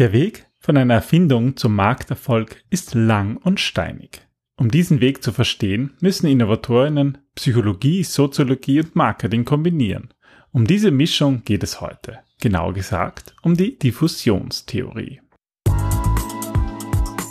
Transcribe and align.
Der 0.00 0.14
Weg 0.14 0.46
von 0.58 0.78
einer 0.78 0.94
Erfindung 0.94 1.58
zum 1.58 1.76
Markterfolg 1.76 2.64
ist 2.70 2.94
lang 2.94 3.36
und 3.36 3.60
steinig. 3.60 4.26
Um 4.56 4.70
diesen 4.70 5.02
Weg 5.02 5.22
zu 5.22 5.30
verstehen, 5.30 5.92
müssen 6.00 6.26
Innovatorinnen 6.26 7.18
Psychologie, 7.34 8.02
Soziologie 8.02 8.80
und 8.80 8.96
Marketing 8.96 9.44
kombinieren. 9.44 10.14
Um 10.52 10.66
diese 10.66 10.90
Mischung 10.90 11.42
geht 11.44 11.62
es 11.62 11.82
heute. 11.82 12.20
Genauer 12.40 12.72
gesagt, 12.72 13.34
um 13.42 13.58
die 13.58 13.78
Diffusionstheorie. 13.78 15.20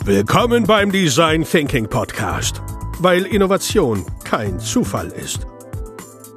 Willkommen 0.04 0.64
beim 0.64 0.92
Design 0.92 1.42
Thinking 1.42 1.88
Podcast, 1.88 2.62
weil 3.00 3.26
Innovation 3.26 4.06
kein 4.22 4.60
Zufall 4.60 5.08
ist. 5.08 5.44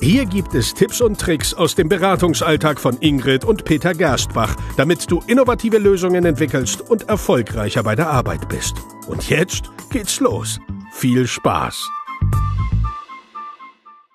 Hier 0.03 0.25
gibt 0.25 0.53
es 0.53 0.73
Tipps 0.73 0.99
und 0.99 1.17
Tricks 1.17 1.53
aus 1.53 1.75
dem 1.75 1.87
Beratungsalltag 1.87 2.77
von 2.77 2.97
Ingrid 2.99 3.45
und 3.45 3.63
Peter 3.63 3.93
Gerstbach, 3.93 4.53
damit 4.75 5.09
du 5.09 5.23
innovative 5.27 5.77
Lösungen 5.77 6.25
entwickelst 6.25 6.81
und 6.81 7.07
erfolgreicher 7.07 7.83
bei 7.83 7.95
der 7.95 8.09
Arbeit 8.09 8.49
bist. 8.49 8.75
Und 9.07 9.29
jetzt 9.29 9.71
geht's 9.93 10.19
los. 10.19 10.59
Viel 10.91 11.25
Spaß! 11.25 11.89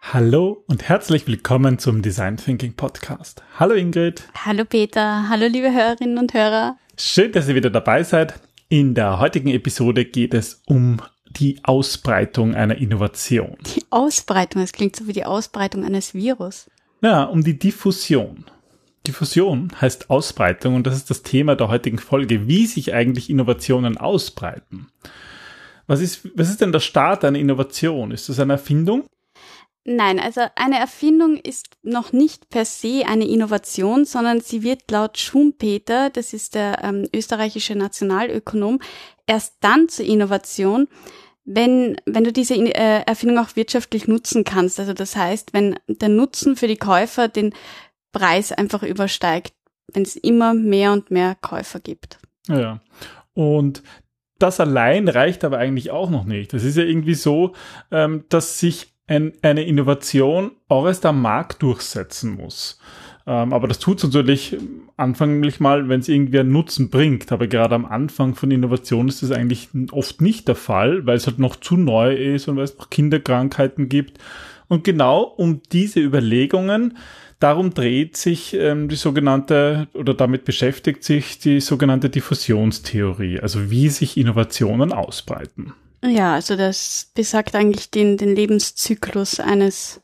Hallo 0.02 0.62
und 0.66 0.86
herzlich 0.86 1.26
willkommen 1.26 1.78
zum 1.78 2.02
Design 2.02 2.36
Thinking 2.36 2.74
Podcast. 2.74 3.42
Hallo 3.58 3.72
Ingrid. 3.72 4.24
Hallo 4.44 4.66
Peter. 4.66 5.30
Hallo 5.30 5.46
liebe 5.46 5.72
Hörerinnen 5.72 6.18
und 6.18 6.34
Hörer. 6.34 6.76
Schön, 6.98 7.32
dass 7.32 7.48
ihr 7.48 7.54
wieder 7.54 7.70
dabei 7.70 8.02
seid. 8.02 8.38
In 8.68 8.92
der 8.92 9.20
heutigen 9.20 9.48
Episode 9.48 10.04
geht 10.04 10.34
es 10.34 10.60
um 10.66 11.00
die 11.30 11.60
Ausbreitung 11.62 12.54
einer 12.54 12.76
Innovation. 12.76 13.56
Die 13.74 13.84
Ausbreitung, 13.90 14.62
das 14.62 14.72
klingt 14.72 14.96
so 14.96 15.06
wie 15.06 15.12
die 15.12 15.24
Ausbreitung 15.24 15.84
eines 15.84 16.14
Virus. 16.14 16.70
Ja, 17.02 17.24
um 17.24 17.44
die 17.44 17.58
Diffusion. 17.58 18.44
Diffusion 19.06 19.72
heißt 19.80 20.10
Ausbreitung 20.10 20.74
und 20.74 20.86
das 20.86 20.96
ist 20.96 21.10
das 21.10 21.22
Thema 21.22 21.56
der 21.56 21.68
heutigen 21.68 21.98
Folge, 21.98 22.46
wie 22.46 22.66
sich 22.66 22.92
eigentlich 22.92 23.30
Innovationen 23.30 23.96
ausbreiten. 23.96 24.88
Was 25.86 26.00
ist, 26.00 26.28
was 26.34 26.50
ist 26.50 26.60
denn 26.60 26.72
der 26.72 26.80
Start 26.80 27.24
einer 27.24 27.38
Innovation? 27.38 28.10
Ist 28.10 28.28
das 28.28 28.38
eine 28.38 28.54
Erfindung? 28.54 29.06
Nein, 29.84 30.20
also 30.20 30.42
eine 30.54 30.78
Erfindung 30.78 31.38
ist 31.38 31.68
noch 31.82 32.12
nicht 32.12 32.50
per 32.50 32.66
se 32.66 33.04
eine 33.08 33.26
Innovation, 33.26 34.04
sondern 34.04 34.42
sie 34.42 34.62
wird 34.62 34.90
laut 34.90 35.16
Schumpeter, 35.16 36.10
das 36.10 36.34
ist 36.34 36.54
der 36.54 36.84
ähm, 36.84 37.08
österreichische 37.14 37.74
Nationalökonom, 37.74 38.80
erst 39.28 39.58
dann 39.60 39.88
zur 39.88 40.06
Innovation, 40.06 40.88
wenn, 41.44 41.96
wenn 42.04 42.24
du 42.24 42.32
diese 42.32 42.54
äh, 42.56 43.04
Erfindung 43.06 43.38
auch 43.38 43.54
wirtschaftlich 43.54 44.08
nutzen 44.08 44.42
kannst. 44.42 44.80
Also 44.80 44.92
das 44.92 45.14
heißt, 45.14 45.52
wenn 45.52 45.76
der 45.86 46.08
Nutzen 46.08 46.56
für 46.56 46.66
die 46.66 46.76
Käufer 46.76 47.28
den 47.28 47.54
Preis 48.12 48.52
einfach 48.52 48.82
übersteigt, 48.82 49.54
wenn 49.92 50.02
es 50.02 50.16
immer 50.16 50.52
mehr 50.52 50.92
und 50.92 51.10
mehr 51.10 51.36
Käufer 51.40 51.80
gibt. 51.80 52.18
Ja. 52.48 52.80
Und 53.34 53.82
das 54.38 54.60
allein 54.60 55.08
reicht 55.08 55.44
aber 55.44 55.58
eigentlich 55.58 55.90
auch 55.90 56.10
noch 56.10 56.24
nicht. 56.24 56.54
Es 56.54 56.64
ist 56.64 56.76
ja 56.76 56.84
irgendwie 56.84 57.14
so, 57.14 57.54
ähm, 57.90 58.24
dass 58.28 58.58
sich 58.58 58.94
ein, 59.06 59.32
eine 59.42 59.64
Innovation 59.64 60.52
auch 60.68 60.86
erst 60.86 61.06
am 61.06 61.22
Markt 61.22 61.62
durchsetzen 61.62 62.36
muss. 62.36 62.78
Ähm, 63.28 63.52
aber 63.52 63.68
das 63.68 63.78
tut 63.78 63.98
es 63.98 64.04
natürlich 64.04 64.56
anfänglich 64.96 65.60
mal, 65.60 65.90
wenn 65.90 66.00
es 66.00 66.08
irgendwie 66.08 66.38
einen 66.38 66.50
Nutzen 66.50 66.88
bringt. 66.88 67.30
Aber 67.30 67.46
gerade 67.46 67.74
am 67.74 67.84
Anfang 67.84 68.34
von 68.34 68.50
Innovation 68.50 69.06
ist 69.06 69.22
das 69.22 69.32
eigentlich 69.32 69.68
oft 69.92 70.22
nicht 70.22 70.48
der 70.48 70.54
Fall, 70.54 71.04
weil 71.04 71.18
es 71.18 71.26
halt 71.26 71.38
noch 71.38 71.56
zu 71.56 71.76
neu 71.76 72.14
ist 72.14 72.48
und 72.48 72.56
weil 72.56 72.64
es 72.64 72.78
noch 72.78 72.88
Kinderkrankheiten 72.88 73.90
gibt. 73.90 74.18
Und 74.68 74.82
genau 74.82 75.22
um 75.22 75.60
diese 75.72 76.00
Überlegungen, 76.00 76.96
darum 77.38 77.74
dreht 77.74 78.16
sich 78.16 78.54
ähm, 78.54 78.88
die 78.88 78.96
sogenannte 78.96 79.88
oder 79.92 80.14
damit 80.14 80.46
beschäftigt 80.46 81.04
sich 81.04 81.38
die 81.38 81.60
sogenannte 81.60 82.08
Diffusionstheorie, 82.08 83.40
also 83.40 83.70
wie 83.70 83.90
sich 83.90 84.16
Innovationen 84.16 84.94
ausbreiten. 84.94 85.74
Ja, 86.02 86.32
also 86.32 86.56
das 86.56 87.10
besagt 87.14 87.54
eigentlich 87.54 87.90
den, 87.90 88.16
den 88.16 88.34
Lebenszyklus 88.34 89.38
eines 89.38 90.00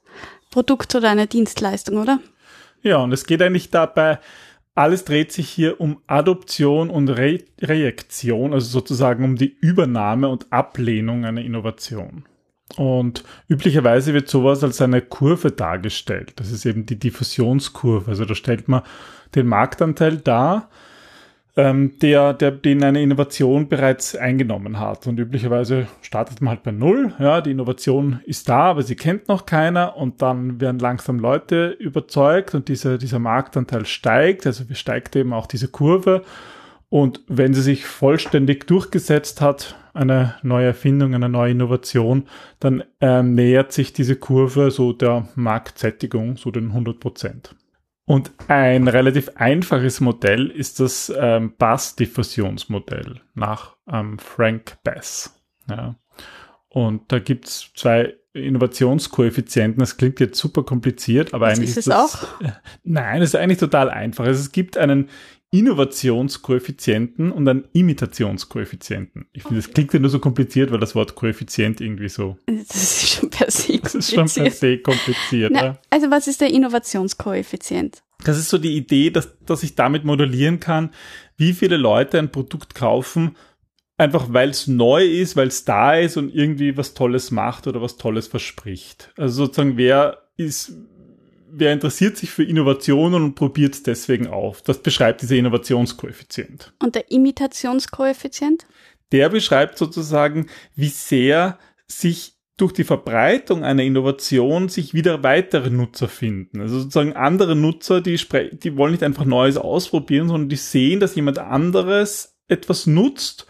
Produkts 0.51 0.95
oder 0.95 1.09
einer 1.09 1.27
Dienstleistung, 1.27 1.97
oder? 1.97 2.21
Ja, 2.85 2.99
und 2.99 3.13
es 3.13 3.27
geht 3.27 3.43
eigentlich 3.43 3.71
dabei, 3.71 4.21
alles 4.75 5.05
dreht 5.05 5.33
sich 5.33 5.49
hier 5.49 5.81
um 5.81 6.01
Adoption 6.07 6.91
und 6.91 7.09
Re 7.09 7.39
Reaktion, 7.61 8.53
also 8.53 8.67
sozusagen 8.67 9.25
um 9.25 9.37
die 9.37 9.57
Übernahme 9.61 10.29
und 10.29 10.53
Ablehnung 10.53 11.25
einer 11.25 11.41
Innovation. 11.41 12.25
Und 12.77 13.25
üblicherweise 13.49 14.15
wird 14.15 14.29
sowas 14.29 14.63
als 14.63 14.83
eine 14.83 15.01
Kurve 15.01 15.51
dargestellt. 15.51 16.33
Das 16.37 16.51
ist 16.51 16.67
eben 16.67 16.87
die 16.87 16.99
Diffusionskurve. 16.99 18.11
Also 18.11 18.25
da 18.25 18.35
stellt 18.35 18.69
man 18.69 18.83
den 19.35 19.47
Marktanteil 19.47 20.17
dar 20.17 20.71
ähm, 21.57 21.99
der, 22.01 22.35
der, 22.35 22.51
den 22.51 22.83
eine 22.83 23.01
Innovation 23.01 23.69
bereits 23.69 24.17
eingenommen 24.17 24.81
hat. 24.81 25.07
Und 25.07 25.19
üblicherweise 25.19 25.87
startet 26.03 26.41
man 26.41 26.51
halt 26.51 26.63
bei 26.65 26.73
Null. 26.73 27.13
Ja, 27.19 27.41
die 27.41 27.53
Innovation 27.53 28.21
ist 28.25 28.49
da, 28.49 28.71
aber 28.71 28.83
sie 28.83 28.97
kennt 28.97 29.29
noch 29.29 29.47
keiner 29.47 29.97
und 29.97 30.21
dann 30.21 30.61
werden 30.61 30.81
langsam 30.81 31.19
Leute 31.19 31.69
überzeugt 31.79 32.55
und 32.55 32.69
dieser, 32.69 32.99
dieser 32.99 33.21
Marktanteil 33.21 33.87
steigt. 33.87 34.47
Also 34.47 34.65
steigt 34.73 35.15
eben 35.15 35.33
auch 35.33 35.47
diese 35.47 35.69
Kurve. 35.69 36.23
Und 36.89 37.23
wenn 37.29 37.55
sie 37.55 37.63
sich 37.63 37.87
vollständig 37.87 38.67
durchgesetzt 38.67 39.41
hat, 39.41 39.77
eine 39.95 40.35
neue 40.43 40.67
Erfindung, 40.67 41.15
eine 41.15 41.29
neue 41.29 41.53
Innovation, 41.53 42.25
dann 42.59 42.83
ähm, 43.01 43.35
nähert 43.35 43.73
sich 43.73 43.93
diese 43.93 44.17
Kurve 44.17 44.73
so 44.73 44.93
der 44.93 45.29
Marktsättigung, 45.37 46.37
so 46.37 46.51
den 46.51 46.69
100 46.69 46.99
Prozent. 46.99 47.55
Und 48.07 48.33
ein 48.49 48.87
relativ 48.87 49.31
einfaches 49.37 50.01
Modell 50.01 50.49
ist 50.49 50.81
das 50.81 51.13
ähm, 51.17 51.55
Bass-Diffusionsmodell 51.57 53.21
nach 53.35 53.77
ähm, 53.91 54.19
Frank 54.19 54.77
Bass. 54.85 55.41
Ja. 55.71 55.97
Und 56.69 57.11
da 57.13 57.19
gibt's 57.19 57.71
zwei 57.75 58.15
Innovationskoeffizienten. 58.35 59.79
Das 59.79 59.97
klingt 59.97 60.21
jetzt 60.21 60.39
super 60.39 60.65
kompliziert, 60.65 61.33
aber 61.33 61.49
das 61.49 61.59
eigentlich 61.59 61.71
ist 61.71 61.79
es 61.79 61.85
das, 61.87 62.25
auch. 62.25 62.29
Nein, 62.83 63.23
es 63.23 63.31
ist 63.31 63.37
eigentlich 63.37 63.59
total 63.59 63.89
einfach. 63.89 64.25
Also 64.25 64.41
es 64.41 64.53
gibt 64.53 64.77
einen 64.77 65.09
Innovationskoeffizienten 65.55 67.31
und 67.31 67.47
einen 67.47 67.69
Imitationskoeffizienten. 67.73 69.27
Ich 69.33 69.45
finde, 69.45 69.59
das 69.61 69.71
klingt 69.71 69.93
ja 69.93 70.01
nur 70.01 70.11
so 70.11 70.19
kompliziert, 70.19 70.73
weil 70.73 70.81
das 70.81 70.97
Wort 70.97 71.15
Koeffizient 71.15 71.81
irgendwie 71.81 72.09
so. 72.09 72.37
Das 72.47 72.75
ist 72.75 73.09
schon 73.09 73.31
per 73.31 73.51
se 73.51 73.79
kompliziert. 73.79 73.85
Das 73.85 73.95
ist 73.95 74.15
schon 74.15 74.29
per 74.29 74.51
se 74.51 74.79
kompliziert. 74.79 75.53
Na, 75.53 75.65
ja. 75.65 75.79
Also 75.91 76.11
was 76.11 76.27
ist 76.27 76.41
der 76.41 76.51
Innovationskoeffizient? 76.51 78.03
Das 78.25 78.37
ist 78.37 78.49
so 78.49 78.59
die 78.59 78.77
Idee, 78.77 79.11
dass, 79.11 79.29
dass 79.47 79.63
ich 79.63 79.77
damit 79.77 80.05
modellieren 80.05 80.59
kann, 80.59 80.91
wie 81.37 81.53
viele 81.53 81.77
Leute 81.77 82.19
ein 82.19 82.33
Produkt 82.33 82.75
kaufen, 82.75 83.37
einfach 83.97 84.33
weil 84.33 84.51
es 84.51 84.67
neu 84.67 85.05
ist, 85.05 85.37
weil 85.37 85.49
es 85.49 85.65
da 85.65 85.95
ist 85.95 86.17
und 86.17 86.35
irgendwie 86.35 86.77
was 86.77 86.95
Tolles 86.95 87.31
macht 87.31 87.69
oder 87.69 87.81
was 87.81 87.97
Tolles 87.97 88.27
verspricht. 88.27 89.13
Also 89.17 89.45
sozusagen, 89.45 89.77
wer 89.77 90.19
ist, 90.37 90.73
wer 91.57 91.73
interessiert 91.73 92.17
sich 92.17 92.31
für 92.31 92.45
Innovationen 92.45 93.23
und 93.23 93.35
probiert 93.35 93.75
es 93.75 93.83
deswegen 93.83 94.27
auf? 94.27 94.63
Das 94.63 94.83
beschreibt 94.83 95.23
dieser 95.23 95.37
Innovationskoeffizient. 95.37 96.73
Und 96.83 96.95
der 96.95 97.11
Imitationskoeffizient? 97.11 98.67
Der 99.13 99.29
beschreibt 99.29 99.79
sozusagen, 99.79 100.47
wie 100.75 100.89
sehr 100.89 101.59
sich 101.87 102.35
durch 102.57 102.73
die 102.73 102.85
Verbreitung 102.85 103.65
einer 103.65 103.83
Innovation 103.83 104.69
sich 104.69 104.95
wieder 104.95 105.23
weitere 105.23 105.71
Nutzer 105.71 106.09
finden. 106.09 106.61
Also 106.61 106.81
sozusagen 106.81 107.15
andere 107.15 107.57
Nutzer, 107.57 108.01
die, 108.01 108.19
die 108.53 108.77
wollen 108.77 108.93
nicht 108.93 109.03
einfach 109.03 109.25
Neues 109.25 109.57
ausprobieren, 109.57 110.29
sondern 110.29 110.49
die 110.49 110.57
sehen, 110.57 111.01
dass 111.01 111.17
jemand 111.17 111.39
anderes 111.39 112.37
etwas 112.47 112.87
nutzt 112.87 113.47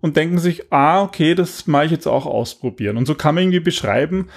und 0.00 0.16
denken 0.16 0.38
sich, 0.38 0.72
ah, 0.72 1.02
okay, 1.02 1.34
das 1.34 1.66
mache 1.66 1.86
ich 1.86 1.90
jetzt 1.92 2.08
auch 2.08 2.26
ausprobieren. 2.26 2.96
Und 2.96 3.06
so 3.06 3.14
kann 3.14 3.34
man 3.34 3.44
irgendwie 3.44 3.60
beschreiben, 3.60 4.28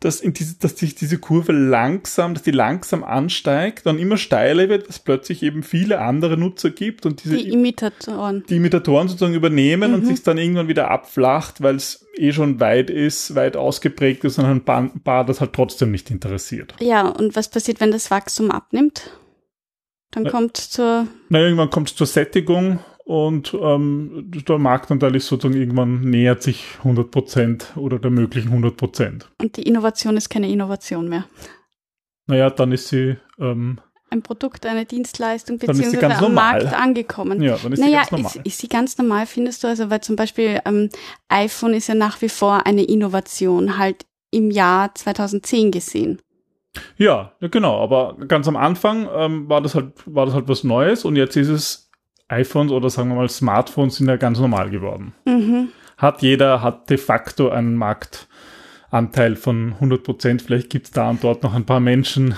dass, 0.00 0.20
in 0.20 0.32
diese, 0.32 0.56
dass 0.58 0.78
sich 0.78 0.94
diese 0.94 1.18
Kurve 1.18 1.50
langsam, 1.50 2.34
dass 2.34 2.44
die 2.44 2.52
langsam 2.52 3.02
ansteigt, 3.02 3.84
dann 3.84 3.98
immer 3.98 4.16
steiler 4.16 4.68
wird, 4.68 4.88
dass 4.88 5.00
plötzlich 5.00 5.42
eben 5.42 5.64
viele 5.64 6.00
andere 6.00 6.36
Nutzer 6.36 6.70
gibt 6.70 7.04
und 7.04 7.24
diese 7.24 7.36
die 7.36 7.48
Imitatoren, 7.48 8.44
die 8.48 8.56
Imitatoren 8.56 9.08
sozusagen 9.08 9.34
übernehmen 9.34 9.90
mhm. 9.90 9.96
und 9.96 10.06
sich 10.06 10.22
dann 10.22 10.38
irgendwann 10.38 10.68
wieder 10.68 10.90
abflacht, 10.90 11.62
weil 11.62 11.74
es 11.74 12.06
eh 12.16 12.32
schon 12.32 12.60
weit 12.60 12.90
ist, 12.90 13.34
weit 13.34 13.56
ausgeprägt 13.56 14.22
ist 14.22 14.38
und 14.38 14.44
ein 14.44 14.64
paar, 14.64 14.82
ein 14.82 15.00
paar 15.02 15.24
das 15.24 15.40
halt 15.40 15.52
trotzdem 15.52 15.90
nicht 15.90 16.10
interessiert. 16.10 16.74
Ja, 16.78 17.08
und 17.08 17.34
was 17.34 17.48
passiert, 17.48 17.80
wenn 17.80 17.90
das 17.90 18.10
Wachstum 18.10 18.52
abnimmt? 18.52 19.10
Dann 20.12 20.22
na, 20.22 20.30
kommt 20.30 20.56
zur. 20.56 21.06
Na, 21.28 21.40
irgendwann 21.40 21.70
kommt 21.70 21.90
es 21.90 21.96
zur 21.96 22.06
Sättigung 22.06 22.78
und 23.08 23.56
ähm, 23.58 24.30
der 24.46 24.58
Marktanteil 24.58 25.16
ist 25.16 25.28
sozusagen 25.28 25.58
irgendwann 25.58 26.02
nähert 26.02 26.42
sich 26.42 26.66
100 26.80 27.10
Prozent 27.10 27.72
oder 27.74 27.98
der 27.98 28.10
möglichen 28.10 28.48
100 28.48 28.76
Prozent. 28.76 29.30
Und 29.40 29.56
die 29.56 29.62
Innovation 29.62 30.18
ist 30.18 30.28
keine 30.28 30.50
Innovation 30.50 31.08
mehr. 31.08 31.24
Naja, 32.26 32.50
dann 32.50 32.70
ist 32.70 32.88
sie 32.88 33.16
ähm, 33.38 33.80
ein 34.10 34.20
Produkt, 34.20 34.66
eine 34.66 34.84
Dienstleistung 34.84 35.56
beziehungsweise 35.56 36.04
am 36.04 36.20
normal. 36.20 36.62
Markt 36.62 36.74
angekommen. 36.74 37.40
Ja, 37.40 37.56
dann 37.56 37.72
ist 37.72 37.78
naja, 37.80 38.04
sie 38.04 38.10
ganz 38.10 38.10
normal. 38.10 38.32
Ist, 38.34 38.46
ist 38.46 38.58
sie 38.58 38.68
ganz 38.68 38.98
normal, 38.98 39.24
findest 39.24 39.64
du? 39.64 39.68
Also 39.68 39.88
weil 39.88 40.02
zum 40.02 40.16
Beispiel 40.16 40.60
ähm, 40.66 40.90
iPhone 41.30 41.72
ist 41.72 41.86
ja 41.86 41.94
nach 41.94 42.20
wie 42.20 42.28
vor 42.28 42.66
eine 42.66 42.84
Innovation, 42.84 43.78
halt 43.78 44.04
im 44.30 44.50
Jahr 44.50 44.94
2010 44.94 45.70
gesehen. 45.70 46.20
Ja, 46.98 47.32
genau. 47.40 47.82
Aber 47.82 48.18
ganz 48.28 48.46
am 48.48 48.56
Anfang 48.56 49.08
ähm, 49.10 49.48
war 49.48 49.62
das 49.62 49.74
halt 49.74 49.94
war 50.04 50.26
das 50.26 50.34
halt 50.34 50.46
was 50.46 50.62
Neues 50.62 51.06
und 51.06 51.16
jetzt 51.16 51.36
ist 51.36 51.48
es 51.48 51.87
iPhones 52.28 52.72
oder 52.72 52.90
sagen 52.90 53.08
wir 53.08 53.16
mal 53.16 53.28
Smartphones 53.28 53.96
sind 53.96 54.08
ja 54.08 54.16
ganz 54.16 54.38
normal 54.38 54.70
geworden. 54.70 55.14
Mhm. 55.24 55.68
Hat 55.96 56.22
jeder, 56.22 56.62
hat 56.62 56.90
de 56.90 56.98
facto 56.98 57.48
einen 57.48 57.74
Marktanteil 57.74 59.34
von 59.34 59.72
100 59.74 60.02
Prozent. 60.02 60.42
Vielleicht 60.42 60.70
gibt 60.70 60.86
es 60.86 60.92
da 60.92 61.10
und 61.10 61.24
dort 61.24 61.42
noch 61.42 61.54
ein 61.54 61.66
paar 61.66 61.80
Menschen, 61.80 62.34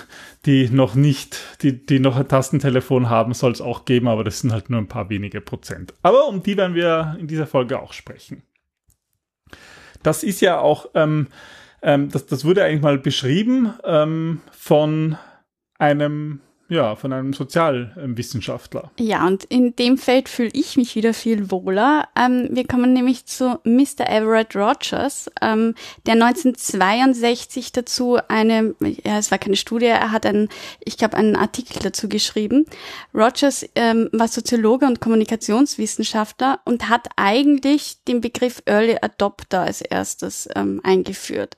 die 0.47 0.71
noch 0.71 0.95
nicht, 0.95 1.39
die, 1.63 1.85
die 1.85 2.01
noch 2.01 2.17
ein 2.17 2.29
Tastentelefon 2.29 3.11
haben, 3.11 3.35
soll 3.35 3.53
es 3.53 3.61
auch 3.61 3.85
geben, 3.85 4.09
aber 4.09 4.25
das 4.25 4.41
sind 4.41 4.53
halt 4.53 4.71
nur 4.71 4.81
ein 4.81 4.89
paar 4.89 5.11
wenige 5.11 5.41
Prozent. 5.41 5.93
Aber 6.03 6.27
um 6.29 6.43
die 6.43 6.57
werden 6.57 6.75
wir 6.75 7.17
in 7.21 7.27
dieser 7.27 7.47
Folge 7.47 7.81
auch 7.81 7.93
sprechen. 7.93 8.43
Das 10.03 10.23
ist 10.23 10.41
ja 10.41 10.59
auch, 10.59 10.87
ähm, 10.95 11.27
ähm, 11.83 12.09
das, 12.09 12.27
das 12.27 12.45
wurde 12.45 12.65
eigentlich 12.65 12.83
mal 12.83 12.99
beschrieben 12.99 13.75
ähm, 13.85 14.41
von 14.53 15.19
einem 15.79 16.41
ja, 16.71 16.95
von 16.95 17.13
einem 17.13 17.33
Sozialwissenschaftler. 17.33 18.93
Ja, 18.99 19.27
und 19.27 19.43
in 19.45 19.75
dem 19.75 19.99
Feld 19.99 20.29
fühle 20.29 20.51
ich 20.53 20.77
mich 20.77 20.95
wieder 20.95 21.13
viel 21.13 21.51
wohler. 21.51 22.09
Ähm, 22.17 22.49
wir 22.53 22.65
kommen 22.65 22.93
nämlich 22.93 23.27
zu 23.27 23.59
Mr. 23.65 24.09
Everett 24.09 24.55
Rogers, 24.55 25.29
ähm, 25.43 25.75
der 26.07 26.15
1962 26.15 27.73
dazu 27.73 28.19
eine, 28.29 28.77
ja, 28.81 29.19
es 29.19 29.33
war 29.33 29.39
keine 29.39 29.57
Studie, 29.57 29.87
er 29.87 30.13
hat 30.13 30.25
einen, 30.25 30.49
ich 30.79 30.97
glaube, 30.97 31.17
einen 31.17 31.35
Artikel 31.35 31.81
dazu 31.83 32.09
geschrieben. 32.09 32.67
Rogers 33.13 33.69
ähm, 33.75 34.09
war 34.13 34.29
Soziologe 34.29 34.87
und 34.87 35.01
Kommunikationswissenschaftler 35.01 36.61
und 36.65 36.89
hat 36.89 37.09
eigentlich 37.17 38.05
den 38.05 38.21
Begriff 38.21 38.63
Early 38.67 38.97
Adopter 39.03 39.63
als 39.63 39.81
erstes 39.81 40.49
ähm, 40.55 40.81
eingeführt. 40.85 41.57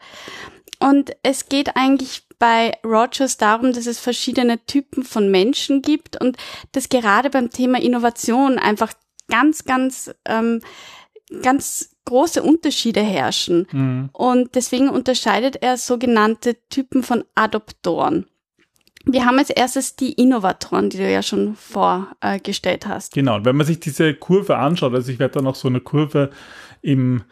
Und 0.82 1.12
es 1.22 1.48
geht 1.48 1.76
eigentlich 1.76 2.24
bei 2.42 2.72
Rogers 2.84 3.36
darum, 3.36 3.72
dass 3.72 3.86
es 3.86 4.00
verschiedene 4.00 4.58
Typen 4.66 5.04
von 5.04 5.30
Menschen 5.30 5.80
gibt 5.80 6.20
und 6.20 6.36
dass 6.72 6.88
gerade 6.88 7.30
beim 7.30 7.50
Thema 7.50 7.80
Innovation 7.80 8.58
einfach 8.58 8.92
ganz, 9.28 9.62
ganz, 9.62 10.12
ähm, 10.24 10.60
ganz 11.40 11.94
große 12.04 12.42
Unterschiede 12.42 13.00
herrschen. 13.00 13.68
Mhm. 13.70 14.10
Und 14.12 14.56
deswegen 14.56 14.88
unterscheidet 14.88 15.62
er 15.62 15.76
sogenannte 15.76 16.56
Typen 16.68 17.04
von 17.04 17.22
Adoptoren. 17.36 18.26
Wir 19.04 19.24
haben 19.24 19.38
als 19.38 19.50
erstes 19.50 19.94
die 19.94 20.10
Innovatoren, 20.10 20.90
die 20.90 20.96
du 20.96 21.08
ja 21.08 21.22
schon 21.22 21.54
vorgestellt 21.54 22.88
hast. 22.88 23.14
Genau, 23.14 23.36
und 23.36 23.44
wenn 23.44 23.54
man 23.54 23.66
sich 23.66 23.78
diese 23.78 24.14
Kurve 24.14 24.58
anschaut, 24.58 24.92
also 24.94 25.12
ich 25.12 25.20
werde 25.20 25.34
da 25.34 25.42
noch 25.42 25.54
so 25.54 25.68
eine 25.68 25.80
Kurve 25.80 26.30
im 26.80 27.22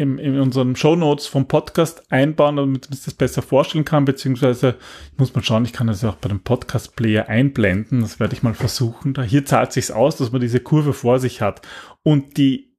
im, 0.00 0.18
in 0.18 0.40
unseren 0.40 0.76
Show 0.76 0.96
Notes 0.96 1.26
vom 1.26 1.46
Podcast 1.46 2.10
einbauen, 2.10 2.56
damit 2.56 2.88
man 2.88 2.96
sich 2.96 3.04
das 3.04 3.14
besser 3.14 3.42
vorstellen 3.42 3.84
kann, 3.84 4.06
beziehungsweise 4.06 4.76
muss 5.18 5.34
man 5.34 5.44
schauen, 5.44 5.66
ich 5.66 5.74
kann 5.74 5.88
das 5.88 6.00
ja 6.00 6.08
auch 6.08 6.16
bei 6.16 6.30
dem 6.30 6.40
Podcast-Player 6.40 7.28
einblenden, 7.28 8.00
das 8.00 8.18
werde 8.18 8.34
ich 8.34 8.42
mal 8.42 8.54
versuchen. 8.54 9.12
Da 9.12 9.22
hier 9.22 9.44
zahlt 9.44 9.72
sich's 9.72 9.90
aus, 9.90 10.16
dass 10.16 10.32
man 10.32 10.40
diese 10.40 10.60
Kurve 10.60 10.94
vor 10.94 11.18
sich 11.18 11.42
hat. 11.42 11.60
Und 12.02 12.38
die 12.38 12.70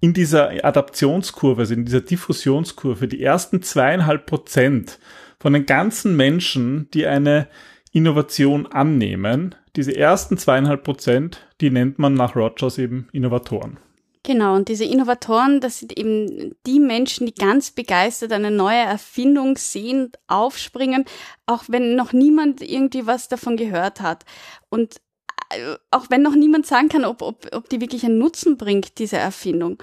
in 0.00 0.12
dieser 0.12 0.64
Adaptionskurve, 0.64 1.62
also 1.62 1.74
in 1.74 1.86
dieser 1.86 2.02
Diffusionskurve, 2.02 3.08
die 3.08 3.22
ersten 3.22 3.62
zweieinhalb 3.62 4.26
Prozent 4.26 4.98
von 5.40 5.54
den 5.54 5.64
ganzen 5.64 6.16
Menschen, 6.16 6.88
die 6.92 7.06
eine 7.06 7.48
Innovation 7.92 8.66
annehmen, 8.66 9.54
diese 9.74 9.96
ersten 9.96 10.36
zweieinhalb 10.36 10.84
Prozent, 10.84 11.48
die 11.62 11.70
nennt 11.70 11.98
man 11.98 12.12
nach 12.12 12.36
Rogers 12.36 12.76
eben 12.76 13.08
Innovatoren. 13.12 13.78
Genau, 14.22 14.56
und 14.56 14.68
diese 14.68 14.84
Innovatoren, 14.84 15.60
das 15.60 15.78
sind 15.78 15.96
eben 15.96 16.54
die 16.66 16.80
Menschen, 16.80 17.26
die 17.26 17.34
ganz 17.34 17.70
begeistert 17.70 18.32
eine 18.32 18.50
neue 18.50 18.78
Erfindung 18.78 19.56
sehen, 19.56 20.12
aufspringen, 20.26 21.04
auch 21.46 21.64
wenn 21.68 21.94
noch 21.94 22.12
niemand 22.12 22.60
irgendwie 22.60 23.06
was 23.06 23.28
davon 23.28 23.56
gehört 23.56 24.00
hat. 24.00 24.24
Und 24.70 24.96
äh, 25.50 25.76
auch 25.90 26.06
wenn 26.10 26.22
noch 26.22 26.34
niemand 26.34 26.66
sagen 26.66 26.88
kann, 26.88 27.04
ob, 27.04 27.22
ob, 27.22 27.46
ob 27.52 27.68
die 27.68 27.80
wirklich 27.80 28.04
einen 28.04 28.18
Nutzen 28.18 28.56
bringt, 28.56 28.98
diese 28.98 29.16
Erfindung. 29.16 29.82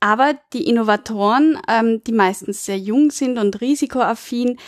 Aber 0.00 0.34
die 0.52 0.66
Innovatoren, 0.66 1.58
ähm, 1.68 2.02
die 2.04 2.12
meistens 2.12 2.64
sehr 2.64 2.78
jung 2.78 3.10
sind 3.10 3.38
und 3.38 3.60
risikoaffin 3.60 4.58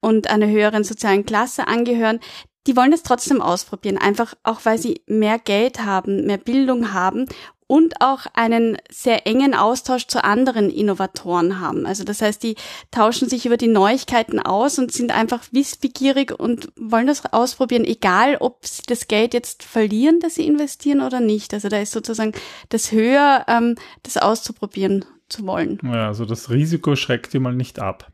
und 0.00 0.28
einer 0.28 0.46
höheren 0.48 0.84
sozialen 0.84 1.26
Klasse 1.26 1.66
angehören, 1.66 2.20
die 2.66 2.76
wollen 2.76 2.92
es 2.92 3.02
trotzdem 3.02 3.40
ausprobieren, 3.40 3.98
einfach 3.98 4.34
auch 4.42 4.60
weil 4.64 4.78
sie 4.78 5.02
mehr 5.06 5.38
Geld 5.38 5.84
haben, 5.84 6.26
mehr 6.26 6.38
Bildung 6.38 6.92
haben 6.92 7.26
und 7.66 8.00
auch 8.00 8.26
einen 8.34 8.76
sehr 8.90 9.26
engen 9.26 9.54
Austausch 9.54 10.06
zu 10.06 10.22
anderen 10.22 10.70
Innovatoren 10.70 11.60
haben. 11.60 11.86
Also 11.86 12.04
das 12.04 12.22
heißt, 12.22 12.42
die 12.42 12.56
tauschen 12.90 13.28
sich 13.28 13.46
über 13.46 13.56
die 13.56 13.68
Neuigkeiten 13.68 14.38
aus 14.38 14.78
und 14.78 14.92
sind 14.92 15.12
einfach 15.12 15.42
wissbegierig 15.50 16.38
und 16.38 16.72
wollen 16.76 17.06
das 17.06 17.24
ausprobieren, 17.32 17.84
egal 17.84 18.36
ob 18.38 18.66
sie 18.66 18.82
das 18.86 19.08
Geld 19.08 19.34
jetzt 19.34 19.62
verlieren, 19.62 20.20
das 20.20 20.36
sie 20.36 20.46
investieren 20.46 21.00
oder 21.00 21.20
nicht. 21.20 21.52
Also 21.54 21.68
da 21.68 21.80
ist 21.80 21.92
sozusagen 21.92 22.32
das 22.68 22.92
höher, 22.92 23.44
ähm, 23.48 23.76
das 24.02 24.16
auszuprobieren 24.16 25.04
zu 25.28 25.46
wollen. 25.46 25.80
Ja, 25.82 26.06
also 26.08 26.24
das 26.24 26.50
Risiko 26.50 26.94
schreckt 26.94 27.32
die 27.32 27.38
mal 27.38 27.54
nicht 27.54 27.78
ab. 27.80 28.12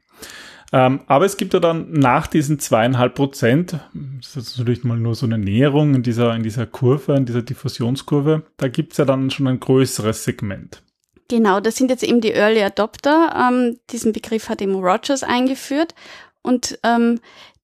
Ähm, 0.73 1.01
aber 1.07 1.27
es 1.27 1.37
gibt 1.37 1.53
ja 1.53 1.61
dann 1.61 1.93
nach 1.93 2.27
diesen 2.27 2.59
zweieinhalb 2.59 3.15
Prozent, 3.15 3.79
das 3.93 4.37
ist 4.37 4.59
natürlich 4.59 4.85
mal 4.85 4.99
nur 4.99 5.15
so 5.15 5.27
eine 5.27 5.37
Näherung 5.37 5.95
in 5.95 6.03
dieser, 6.03 6.35
in 6.35 6.43
dieser 6.43 6.67
Kurve, 6.67 7.15
in 7.15 7.27
dieser 7.27 7.43
Diffusionskurve, 7.43 8.43
da 8.57 8.69
gibt's 8.69 8.97
ja 8.97 9.05
dann 9.05 9.31
schon 9.31 9.47
ein 9.47 9.61
größeres 9.61 10.25
Segment. 10.25 10.83
Genau, 11.29 11.61
das 11.61 11.77
sind 11.77 11.91
jetzt 11.91 12.03
eben 12.03 12.21
die 12.21 12.33
Early 12.33 12.63
Adopter. 12.63 13.35
Ähm, 13.35 13.79
diesen 13.91 14.13
Begriff 14.13 14.49
hat 14.49 14.61
eben 14.61 14.75
Rogers 14.75 15.23
eingeführt. 15.23 15.95
Und 16.43 16.79
ähm, 16.83 17.21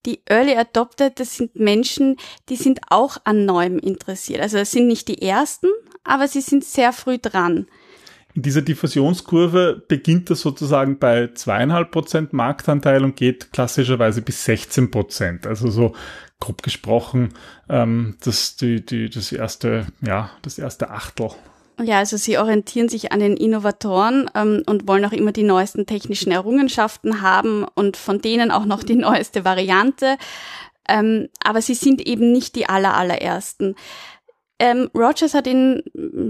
die 0.06 0.22
Early 0.26 0.56
Adopter, 0.56 1.10
das 1.10 1.36
sind 1.36 1.56
Menschen, 1.56 2.16
die 2.48 2.56
sind 2.56 2.80
auch 2.88 3.18
an 3.24 3.44
Neuem 3.44 3.78
interessiert. 3.78 4.40
Also 4.40 4.56
das 4.56 4.70
sind 4.70 4.86
nicht 4.86 5.08
die 5.08 5.20
ersten, 5.20 5.66
aber 6.04 6.28
sie 6.28 6.40
sind 6.40 6.64
sehr 6.64 6.92
früh 6.92 7.18
dran. 7.18 7.66
In 8.38 8.42
dieser 8.42 8.62
Diffusionskurve 8.62 9.82
beginnt 9.88 10.30
das 10.30 10.42
sozusagen 10.42 11.00
bei 11.00 11.30
zweieinhalb 11.34 11.90
Prozent 11.90 12.32
Marktanteil 12.32 13.02
und 13.02 13.16
geht 13.16 13.52
klassischerweise 13.52 14.22
bis 14.22 14.44
16 14.44 14.92
Prozent. 14.92 15.44
Also 15.44 15.70
so 15.70 15.96
grob 16.38 16.62
gesprochen, 16.62 17.30
ähm, 17.68 18.16
das, 18.22 18.54
die, 18.54 18.86
die, 18.86 19.10
das 19.10 19.32
erste, 19.32 19.86
ja, 20.06 20.30
das 20.42 20.56
erste 20.56 20.90
Achtel. 20.90 21.30
Ja, 21.82 21.98
also 21.98 22.16
sie 22.16 22.38
orientieren 22.38 22.88
sich 22.88 23.10
an 23.10 23.18
den 23.18 23.36
Innovatoren 23.36 24.30
ähm, 24.36 24.62
und 24.66 24.86
wollen 24.86 25.04
auch 25.04 25.10
immer 25.10 25.32
die 25.32 25.42
neuesten 25.42 25.84
technischen 25.86 26.30
Errungenschaften 26.30 27.22
haben 27.22 27.66
und 27.74 27.96
von 27.96 28.20
denen 28.20 28.52
auch 28.52 28.66
noch 28.66 28.84
die 28.84 28.94
neueste 28.94 29.44
Variante. 29.44 30.16
Ähm, 30.88 31.28
aber 31.42 31.60
sie 31.60 31.74
sind 31.74 32.06
eben 32.06 32.30
nicht 32.30 32.54
die 32.54 32.68
aller, 32.68 32.96
allerersten. 32.96 33.74
Ähm, 34.60 34.90
Rogers 34.94 35.34
hat 35.34 35.46
ihnen 35.46 35.82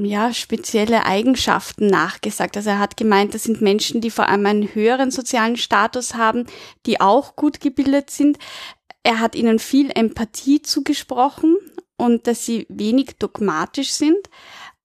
ja 0.04 0.34
spezielle 0.34 1.06
Eigenschaften 1.06 1.86
nachgesagt. 1.86 2.56
Also 2.56 2.70
er 2.70 2.78
hat 2.78 2.96
gemeint, 2.96 3.34
das 3.34 3.44
sind 3.44 3.62
Menschen, 3.62 4.00
die 4.00 4.10
vor 4.10 4.28
allem 4.28 4.44
einen 4.44 4.74
höheren 4.74 5.10
sozialen 5.10 5.56
Status 5.56 6.14
haben, 6.14 6.46
die 6.84 7.00
auch 7.00 7.36
gut 7.36 7.60
gebildet 7.60 8.10
sind. 8.10 8.38
Er 9.02 9.20
hat 9.20 9.34
ihnen 9.34 9.58
viel 9.58 9.90
Empathie 9.94 10.60
zugesprochen 10.60 11.56
und 11.96 12.26
dass 12.26 12.44
sie 12.44 12.66
wenig 12.68 13.16
dogmatisch 13.18 13.92
sind. 13.92 14.28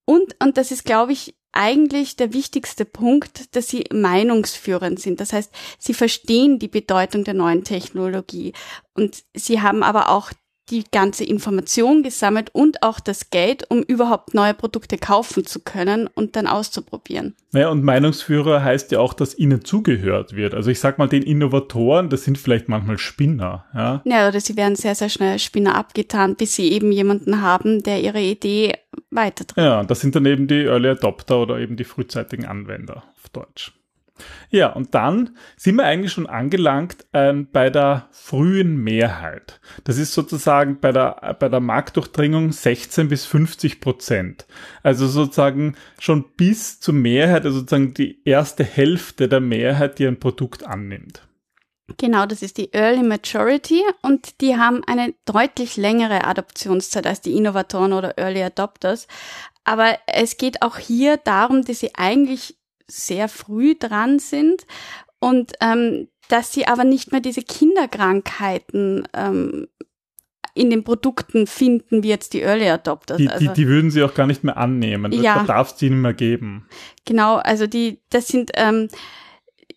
Und, 0.05 0.35
und 0.41 0.57
das 0.57 0.71
ist, 0.71 0.85
glaube 0.85 1.12
ich, 1.12 1.35
eigentlich 1.53 2.15
der 2.15 2.33
wichtigste 2.33 2.83
Punkt, 2.83 3.55
dass 3.55 3.67
sie 3.67 3.85
meinungsführend 3.93 5.00
sind. 5.00 5.19
Das 5.19 5.33
heißt, 5.33 5.51
sie 5.77 5.93
verstehen 5.93 6.59
die 6.59 6.67
Bedeutung 6.67 7.23
der 7.23 7.35
neuen 7.35 7.63
Technologie 7.63 8.53
und 8.95 9.23
sie 9.35 9.62
haben 9.62 9.83
aber 9.83 10.09
auch 10.09 10.31
die 10.70 10.86
ganze 10.91 11.25
Information 11.25 12.03
gesammelt 12.03 12.50
und 12.53 12.84
auch 12.84 13.00
das 13.00 13.29
Geld, 13.29 13.70
um 13.70 13.84
überhaupt 13.84 14.34
neue 14.34 14.53
Produkte 14.53 14.98
kaufen 14.98 15.46
zu 15.46 15.60
können 15.60 16.08
und 16.08 16.36
dann 16.36 16.48
auszuprobieren. 16.48 17.36
Naja, 17.51 17.70
und 17.70 17.84
Meinungsführer 17.84 18.63
heißt 18.63 18.91
ja 18.91 19.00
auch, 19.00 19.13
dass 19.13 19.38
ihnen 19.38 19.65
zugehört 19.65 20.36
wird. 20.36 20.53
Also 20.53 20.72
ich 20.72 20.79
sag 20.79 20.98
mal, 20.98 21.08
den 21.08 21.24
Innovatoren, 21.24 22.10
das 22.10 22.24
sind 22.24 22.38
vielleicht 22.38 22.70
manchmal 22.70 22.98
Spinner. 22.98 23.65
Ja, 23.74 24.01
ja 24.05 24.27
oder 24.29 24.39
sie 24.39 24.55
werden 24.55 24.75
sehr, 24.75 24.96
sehr 24.96 25.10
schnell 25.10 25.38
Spinner 25.38 25.75
abgetan, 25.75 26.36
bis 26.36 26.55
sie 26.55 26.72
eben 26.72 26.91
jemanden 26.91 27.41
haben, 27.41 27.84
der 27.84 28.01
ihre 28.01 28.22
Idee 28.22 28.74
weiterträgt. 29.12 29.58
Ja, 29.58 29.84
das 29.84 30.00
sind 30.00 30.15
dann 30.15 30.25
eben 30.25 30.48
die 30.48 30.63
Early 30.63 30.89
Adopter 30.89 31.41
oder 31.41 31.60
eben 31.60 31.75
die 31.75 31.84
frühzeitigen 31.84 32.46
Anwender 32.46 33.03
auf 33.22 33.29
Deutsch. 33.29 33.74
Ja, 34.49 34.71
und 34.71 34.93
dann 34.93 35.37
sind 35.57 35.75
wir 35.75 35.85
eigentlich 35.85 36.11
schon 36.11 36.27
angelangt 36.27 37.05
ähm, 37.13 37.47
bei 37.51 37.69
der 37.69 38.07
frühen 38.11 38.77
Mehrheit. 38.77 39.59
Das 39.83 39.97
ist 39.97 40.13
sozusagen 40.13 40.79
bei 40.79 40.91
der, 40.91 41.35
bei 41.39 41.49
der 41.49 41.59
Marktdurchdringung 41.59 42.51
16 42.51 43.09
bis 43.09 43.25
50 43.25 43.81
Prozent. 43.81 44.45
Also 44.83 45.07
sozusagen 45.07 45.75
schon 45.99 46.25
bis 46.37 46.79
zur 46.79 46.93
Mehrheit, 46.93 47.45
also 47.45 47.59
sozusagen 47.59 47.93
die 47.93 48.21
erste 48.25 48.63
Hälfte 48.63 49.27
der 49.27 49.39
Mehrheit, 49.39 49.99
die 49.99 50.07
ein 50.07 50.19
Produkt 50.19 50.65
annimmt. 50.65 51.23
Genau, 51.97 52.25
das 52.25 52.41
ist 52.41 52.57
die 52.57 52.73
Early 52.73 53.03
Majority 53.03 53.81
und 54.01 54.39
die 54.41 54.57
haben 54.57 54.83
eine 54.85 55.13
deutlich 55.25 55.75
längere 55.77 56.23
Adoptionszeit 56.25 57.05
als 57.05 57.21
die 57.21 57.35
Innovatoren 57.35 57.93
oder 57.93 58.17
Early 58.17 58.41
Adopters. 58.41 59.07
Aber 59.65 59.97
es 60.07 60.37
geht 60.37 60.61
auch 60.61 60.77
hier 60.77 61.17
darum, 61.17 61.63
dass 61.63 61.79
sie 61.79 61.95
eigentlich 61.95 62.57
sehr 62.93 63.27
früh 63.27 63.75
dran 63.77 64.19
sind 64.19 64.65
und 65.19 65.53
ähm, 65.62 66.07
dass 66.29 66.53
sie 66.53 66.67
aber 66.67 66.83
nicht 66.83 67.12
mehr 67.12 67.21
diese 67.21 67.41
Kinderkrankheiten 67.41 69.07
ähm, 69.13 69.67
in 70.55 70.69
den 70.69 70.83
Produkten 70.83 71.47
finden 71.47 72.03
wie 72.03 72.09
jetzt 72.09 72.33
die 72.33 72.41
Early 72.41 72.69
Adopters. 72.69 73.17
Die, 73.17 73.27
also, 73.27 73.47
die, 73.47 73.53
die 73.53 73.67
würden 73.67 73.89
sie 73.89 74.03
auch 74.03 74.13
gar 74.13 74.27
nicht 74.27 74.43
mehr 74.43 74.57
annehmen. 74.57 75.12
Ja. 75.12 75.39
Da 75.39 75.43
darf 75.43 75.71
es 75.71 75.75
die 75.75 75.89
nicht 75.89 76.00
mehr 76.00 76.13
geben. 76.13 76.67
Genau, 77.05 77.38
also 77.38 77.65
die, 77.65 78.01
das 78.09 78.27
sind, 78.27 78.51
ähm, 78.55 78.88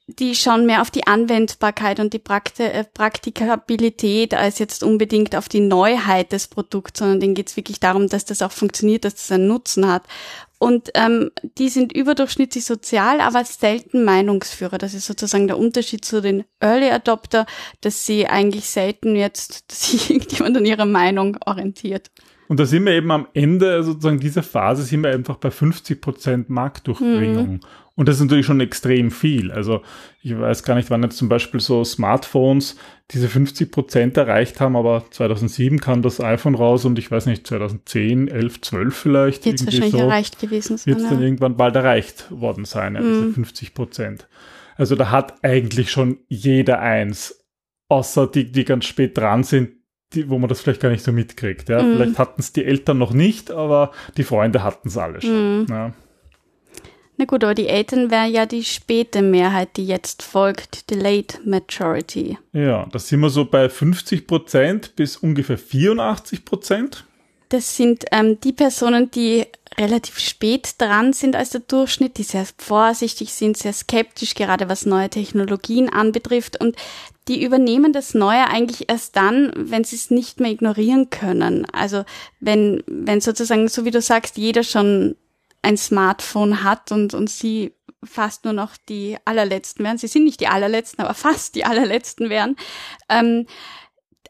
die 0.06 0.34
schauen 0.34 0.66
mehr 0.66 0.82
auf 0.82 0.90
die 0.90 1.06
Anwendbarkeit 1.06 1.98
und 1.98 2.12
die 2.12 2.18
Prakti 2.18 2.62
äh, 2.62 2.84
Praktikabilität 2.84 4.34
als 4.34 4.58
jetzt 4.58 4.84
unbedingt 4.84 5.34
auf 5.34 5.48
die 5.48 5.60
Neuheit 5.60 6.32
des 6.32 6.46
Produkts, 6.46 7.00
sondern 7.00 7.20
denen 7.20 7.34
geht 7.34 7.48
es 7.48 7.56
wirklich 7.56 7.80
darum, 7.80 8.08
dass 8.08 8.24
das 8.24 8.42
auch 8.42 8.52
funktioniert, 8.52 9.04
dass 9.04 9.14
das 9.14 9.32
einen 9.32 9.48
Nutzen 9.48 9.88
hat. 9.88 10.04
Und 10.58 10.90
ähm, 10.94 11.30
die 11.58 11.68
sind 11.68 11.92
überdurchschnittlich 11.92 12.64
sozial, 12.64 13.20
aber 13.20 13.44
selten 13.44 14.04
Meinungsführer. 14.04 14.78
Das 14.78 14.94
ist 14.94 15.06
sozusagen 15.06 15.48
der 15.48 15.58
Unterschied 15.58 16.04
zu 16.04 16.22
den 16.22 16.44
Early 16.60 16.90
Adopter, 16.90 17.44
dass 17.82 18.06
sie 18.06 18.26
eigentlich 18.26 18.68
selten 18.70 19.16
jetzt, 19.16 19.64
dass 19.70 19.90
sich 19.90 20.10
irgendjemand 20.10 20.56
an 20.56 20.64
ihrer 20.64 20.86
Meinung 20.86 21.36
orientiert. 21.44 22.10
Und 22.48 22.60
da 22.60 22.66
sind 22.66 22.84
wir 22.84 22.92
eben 22.92 23.10
am 23.10 23.26
Ende 23.34 23.82
sozusagen 23.82 24.20
dieser 24.20 24.42
Phase 24.42 24.82
sind 24.82 25.02
wir 25.02 25.10
einfach 25.10 25.36
bei 25.36 25.50
50 25.50 26.00
Prozent 26.00 26.50
Marktdurchdringung. 26.50 27.54
Mhm. 27.54 27.60
Und 27.96 28.08
das 28.08 28.16
ist 28.16 28.22
natürlich 28.22 28.44
schon 28.44 28.60
extrem 28.60 29.10
viel. 29.10 29.50
Also 29.50 29.80
ich 30.22 30.38
weiß 30.38 30.62
gar 30.64 30.74
nicht, 30.74 30.90
wann 30.90 31.02
jetzt 31.02 31.16
zum 31.16 31.30
Beispiel 31.30 31.60
so 31.60 31.82
Smartphones 31.82 32.76
diese 33.10 33.26
50 33.28 33.72
Prozent 33.72 34.16
erreicht 34.18 34.60
haben, 34.60 34.76
aber 34.76 35.04
2007 35.10 35.80
kam 35.80 36.02
das 36.02 36.20
iPhone 36.20 36.54
raus 36.54 36.84
und 36.84 36.98
ich 36.98 37.10
weiß 37.10 37.24
nicht, 37.26 37.46
2010, 37.46 38.28
11, 38.28 38.60
12 38.60 38.94
vielleicht. 38.94 39.46
Jetzt 39.46 39.62
irgendwie 39.62 39.78
wahrscheinlich 39.78 39.92
so, 39.92 39.98
erreicht 39.98 40.38
gewesen 40.38 40.76
sein. 40.76 40.94
Wird 40.94 41.04
es 41.04 41.08
dann 41.08 41.22
irgendwann 41.22 41.56
bald 41.56 41.74
erreicht 41.74 42.26
worden 42.30 42.66
sein, 42.66 42.96
ja, 42.96 43.00
diese 43.00 43.22
Mhm. 43.22 43.34
50 43.34 43.72
Prozent. 43.72 44.28
Also 44.76 44.94
da 44.94 45.10
hat 45.10 45.42
eigentlich 45.42 45.90
schon 45.90 46.18
jeder 46.28 46.80
eins, 46.80 47.46
außer 47.88 48.26
die, 48.26 48.52
die 48.52 48.66
ganz 48.66 48.84
spät 48.84 49.16
dran 49.16 49.42
sind, 49.42 49.70
die, 50.14 50.28
wo 50.28 50.38
man 50.38 50.48
das 50.48 50.60
vielleicht 50.60 50.80
gar 50.80 50.90
nicht 50.90 51.04
so 51.04 51.12
mitkriegt. 51.12 51.68
Ja? 51.68 51.82
Mhm. 51.82 51.96
Vielleicht 51.96 52.18
hatten 52.18 52.40
es 52.40 52.52
die 52.52 52.64
Eltern 52.64 52.98
noch 52.98 53.12
nicht, 53.12 53.50
aber 53.50 53.92
die 54.16 54.24
Freunde 54.24 54.62
hatten 54.62 54.88
es 54.88 54.96
alle 54.96 55.20
schon. 55.20 55.62
Mhm. 55.62 55.66
Ja. 55.68 55.92
Na 57.18 57.24
gut, 57.24 57.44
aber 57.44 57.54
die 57.54 57.68
Eltern 57.68 58.10
wäre 58.10 58.26
ja 58.26 58.44
die 58.44 58.62
späte 58.62 59.22
Mehrheit, 59.22 59.76
die 59.76 59.86
jetzt 59.86 60.22
folgt, 60.22 60.90
die 60.90 60.96
Late 60.96 61.38
Majority. 61.44 62.36
ja, 62.52 62.86
da 62.92 62.98
sind 62.98 63.20
wir 63.20 63.30
so 63.30 63.46
bei 63.46 63.70
50 63.70 64.26
Prozent 64.26 64.96
bis 64.96 65.16
ungefähr 65.16 65.56
84 65.56 66.44
Prozent. 66.44 67.04
Das 67.48 67.76
sind 67.76 68.04
ähm, 68.10 68.38
die 68.40 68.52
Personen, 68.52 69.10
die 69.10 69.46
relativ 69.78 70.18
spät 70.18 70.74
dran 70.78 71.12
sind 71.12 71.36
als 71.36 71.50
der 71.50 71.60
Durchschnitt, 71.60 72.18
die 72.18 72.22
sehr 72.22 72.46
vorsichtig 72.58 73.32
sind, 73.32 73.56
sehr 73.56 73.72
skeptisch, 73.72 74.34
gerade 74.34 74.68
was 74.68 74.84
neue 74.84 75.08
Technologien 75.08 75.88
anbetrifft. 75.88 76.60
Und 76.60 76.76
die 77.28 77.42
übernehmen 77.42 77.92
das 77.92 78.14
Neue 78.14 78.46
eigentlich 78.46 78.88
erst 78.88 79.16
dann, 79.16 79.52
wenn 79.56 79.84
sie 79.84 79.96
es 79.96 80.10
nicht 80.10 80.40
mehr 80.40 80.50
ignorieren 80.50 81.10
können. 81.10 81.66
Also 81.72 82.04
wenn, 82.40 82.82
wenn 82.86 83.20
sozusagen, 83.20 83.68
so 83.68 83.84
wie 83.84 83.90
du 83.90 84.00
sagst, 84.00 84.36
jeder 84.36 84.62
schon 84.62 85.16
ein 85.62 85.76
Smartphone 85.76 86.62
hat 86.62 86.92
und, 86.92 87.14
und 87.14 87.28
sie 87.28 87.72
fast 88.04 88.44
nur 88.44 88.52
noch 88.54 88.76
die 88.88 89.16
allerletzten 89.24 89.84
wären. 89.84 89.98
Sie 89.98 90.06
sind 90.06 90.24
nicht 90.24 90.40
die 90.40 90.46
allerletzten, 90.46 91.04
aber 91.04 91.14
fast 91.14 91.56
die 91.56 91.64
allerletzten 91.64 92.30
wären. 92.30 92.56
Ähm, 93.08 93.46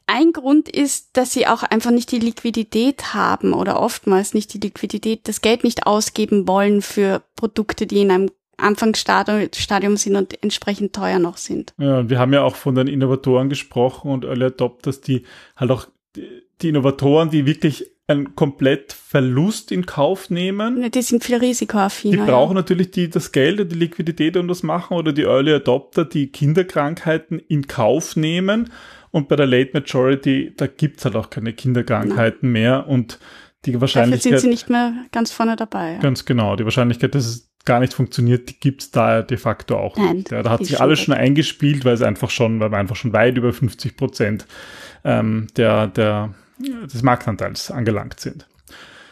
ein 0.06 0.32
Grund 0.32 0.68
ist, 0.68 1.16
dass 1.16 1.32
sie 1.32 1.46
auch 1.46 1.64
einfach 1.64 1.90
nicht 1.90 2.12
die 2.12 2.20
Liquidität 2.20 3.12
haben 3.12 3.52
oder 3.52 3.80
oftmals 3.80 4.34
nicht 4.34 4.54
die 4.54 4.60
Liquidität, 4.60 5.26
das 5.26 5.40
Geld 5.40 5.64
nicht 5.64 5.86
ausgeben 5.86 6.46
wollen 6.46 6.80
für 6.80 7.22
Produkte, 7.34 7.86
die 7.86 8.02
in 8.02 8.10
einem 8.10 8.30
Anfangsstadium 8.56 9.48
Stadium 9.54 9.96
sind 9.96 10.16
und 10.16 10.42
entsprechend 10.42 10.94
teuer 10.94 11.18
noch 11.18 11.36
sind. 11.36 11.74
Ja, 11.78 12.00
und 12.00 12.10
wir 12.10 12.18
haben 12.18 12.32
ja 12.32 12.42
auch 12.42 12.56
von 12.56 12.74
den 12.74 12.86
Innovatoren 12.86 13.48
gesprochen 13.48 14.10
und 14.10 14.24
Early 14.24 14.46
Adopters, 14.46 15.00
die 15.00 15.24
halt 15.56 15.70
auch 15.70 15.86
die, 16.16 16.68
Innovatoren, 16.68 17.30
die 17.30 17.46
wirklich 17.46 17.90
einen 18.08 18.36
komplett 18.36 18.92
Verlust 18.92 19.72
in 19.72 19.84
Kauf 19.84 20.30
nehmen. 20.30 20.90
Die 20.90 21.02
sind 21.02 21.24
viel 21.24 21.36
risikoaffiner. 21.36 22.24
Die 22.24 22.30
brauchen 22.30 22.54
natürlich 22.54 22.92
die, 22.92 23.10
das 23.10 23.32
Geld 23.32 23.60
und 23.60 23.72
die 23.72 23.76
Liquidität, 23.76 24.36
um 24.36 24.46
das 24.48 24.62
machen, 24.62 24.96
oder 24.96 25.12
die 25.12 25.22
Early 25.22 25.52
Adopter, 25.52 26.04
die 26.04 26.28
Kinderkrankheiten 26.28 27.40
in 27.40 27.66
Kauf 27.66 28.14
nehmen. 28.16 28.70
Und 29.10 29.28
bei 29.28 29.36
der 29.36 29.46
Late 29.46 29.70
Majority, 29.72 30.54
da 30.56 30.66
gibt's 30.66 31.04
halt 31.04 31.16
auch 31.16 31.30
keine 31.30 31.52
Kinderkrankheiten 31.52 32.50
mehr 32.50 32.86
und 32.86 33.18
die 33.64 33.72
Dafür 33.72 33.80
Wahrscheinlichkeit. 33.82 34.32
sind 34.32 34.40
sie 34.40 34.48
nicht 34.48 34.70
mehr 34.70 34.94
ganz 35.10 35.32
vorne 35.32 35.56
dabei. 35.56 35.94
Ja. 35.94 35.98
Ganz 35.98 36.24
genau. 36.24 36.54
Die 36.54 36.64
Wahrscheinlichkeit, 36.64 37.14
dass 37.14 37.26
es 37.26 37.50
gar 37.66 37.80
nicht 37.80 37.94
funktioniert, 37.94 38.48
die 38.48 38.58
gibt's 38.58 38.90
da 38.90 39.22
de 39.22 39.36
facto 39.36 39.76
auch 39.76 39.96
Nein, 39.96 40.16
nicht. 40.16 40.30
Ja, 40.30 40.42
da 40.42 40.50
hat 40.50 40.64
sich 40.64 40.80
alles 40.80 41.00
schon 41.00 41.06
schon 41.06 41.14
eingespielt, 41.14 41.84
weil 41.84 41.94
es 41.94 42.02
einfach 42.02 42.30
schon, 42.30 42.60
weil 42.60 42.70
wir 42.70 42.78
einfach 42.78 42.96
schon 42.96 43.12
weit 43.12 43.36
über 43.36 43.52
50 43.52 43.96
Prozent 43.96 44.46
ähm, 45.04 45.46
der, 45.56 45.86
der, 45.86 46.34
des 46.58 47.02
Marktanteils 47.02 47.70
angelangt 47.70 48.20
sind. 48.20 48.46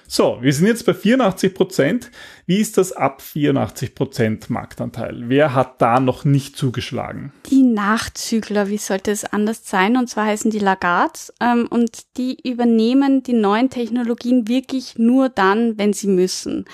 So, 0.06 0.38
wir 0.42 0.52
sind 0.52 0.66
jetzt 0.66 0.84
bei 0.84 0.92
84 0.92 1.54
Prozent. 1.54 2.10
Wie 2.46 2.60
ist 2.60 2.76
das 2.76 2.92
ab 2.92 3.22
84 3.22 3.94
Prozent 3.94 4.50
Marktanteil? 4.50 5.24
Wer 5.28 5.54
hat 5.54 5.80
da 5.80 5.98
noch 5.98 6.24
nicht 6.24 6.56
zugeschlagen? 6.56 7.32
Die 7.50 7.62
Nachzügler, 7.62 8.68
wie 8.68 8.76
sollte 8.76 9.10
es 9.10 9.24
anders 9.24 9.62
sein? 9.64 9.96
Und 9.96 10.08
zwar 10.08 10.26
heißen 10.26 10.50
die 10.50 10.58
Lagards 10.58 11.32
ähm, 11.40 11.66
und 11.68 12.16
die 12.18 12.36
übernehmen 12.46 13.22
die 13.22 13.32
neuen 13.32 13.70
Technologien 13.70 14.46
wirklich 14.46 14.98
nur 14.98 15.30
dann, 15.30 15.78
wenn 15.78 15.94
sie 15.94 16.08
müssen. 16.08 16.66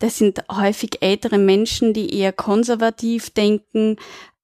Das 0.00 0.18
sind 0.18 0.42
häufig 0.50 1.02
ältere 1.02 1.38
Menschen, 1.38 1.92
die 1.94 2.12
eher 2.18 2.32
konservativ 2.32 3.30
denken, 3.30 3.96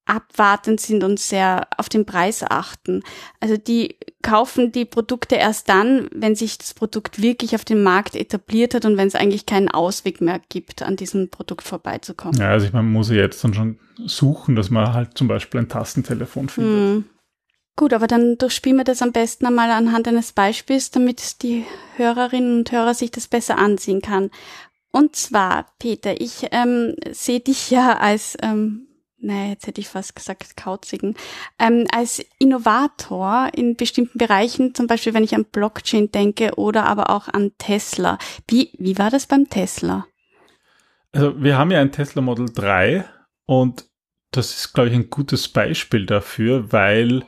abwartend 0.07 0.81
sind 0.81 1.03
und 1.03 1.19
sehr 1.19 1.67
auf 1.77 1.89
den 1.89 2.07
Preis 2.07 2.45
achten. 2.49 3.03
Also 3.41 3.57
die 3.57 3.97
kaufen 4.23 4.71
die 4.71 4.85
Produkte 4.85 5.35
erst 5.35 5.69
dann, 5.69 6.09
wenn 6.13 6.37
sich 6.37 6.59
das 6.59 6.75
Produkt 6.75 7.21
wirklich 7.21 7.55
auf 7.57 7.65
dem 7.65 7.83
Markt 7.83 8.15
etabliert 8.15 8.75
hat 8.75 8.85
und 8.85 8.97
wenn 8.97 9.09
es 9.09 9.17
eigentlich 9.17 9.47
keinen 9.47 9.69
Ausweg 9.69 10.21
mehr 10.21 10.41
gibt, 10.49 10.83
an 10.83 10.97
diesem 10.97 11.29
Produkt 11.29 11.63
vorbeizukommen. 11.63 12.41
Ja, 12.41 12.51
also 12.51 12.67
ich 12.67 12.73
meine, 12.73 12.85
man 12.85 12.93
muss 12.93 13.11
ja 13.11 13.17
jetzt 13.17 13.43
dann 13.43 13.55
schon 13.55 13.79
suchen, 14.05 14.55
dass 14.55 14.71
man 14.71 14.95
halt 14.95 15.19
zum 15.19 15.27
Beispiel 15.27 15.61
ein 15.61 15.69
Tastentelefon 15.69 16.49
findet. 16.49 16.73
Hm. 16.73 17.05
Gut, 17.79 17.93
aber 17.93 18.07
dann 18.07 18.39
durchspielen 18.39 18.79
wir 18.79 18.85
das 18.85 19.03
am 19.03 19.13
besten 19.13 19.45
einmal 19.45 19.71
anhand 19.71 20.09
eines 20.09 20.33
Beispiels, 20.33 20.91
damit 20.91 21.43
die 21.43 21.67
Hörerinnen 21.97 22.61
und 22.61 22.73
Hörer 22.73 22.95
sich 22.95 23.11
das 23.11 23.27
besser 23.29 23.59
ansehen 23.59 24.01
kann. 24.01 24.31
Und 24.97 25.15
zwar, 25.15 25.67
Peter, 25.79 26.19
ich 26.23 26.47
ähm, 26.53 26.95
sehe 27.11 27.41
dich 27.41 27.71
ja 27.71 27.99
als, 27.99 28.35
ähm, 28.41 28.87
naja, 29.19 29.51
jetzt 29.51 29.67
hätte 29.67 29.79
ich 29.83 29.89
fast 29.89 30.17
gesagt 30.17 30.57
Kauzigen, 30.57 31.17
ähm, 31.59 31.87
als 31.93 32.25
Innovator 32.39 33.51
in 33.55 33.77
bestimmten 33.77 34.17
Bereichen, 34.17 34.75
zum 34.75 34.87
Beispiel 34.87 35.13
wenn 35.13 35.23
ich 35.23 35.35
an 35.35 35.45
Blockchain 35.45 36.11
denke 36.13 36.55
oder 36.55 36.87
aber 36.87 37.11
auch 37.11 37.29
an 37.29 37.53
Tesla. 37.59 38.17
Wie, 38.49 38.71
wie 38.79 38.97
war 38.97 39.11
das 39.11 39.27
beim 39.27 39.51
Tesla? 39.51 40.07
Also 41.13 41.43
wir 41.43 41.59
haben 41.59 41.73
ja 41.73 41.81
ein 41.83 41.93
Tesla 41.93 42.23
Model 42.23 42.47
3 42.51 43.05
und 43.45 43.85
das 44.31 44.57
ist, 44.57 44.73
glaube 44.73 44.89
ich, 44.89 44.95
ein 44.95 45.11
gutes 45.11 45.47
Beispiel 45.49 46.07
dafür, 46.07 46.73
weil 46.73 47.23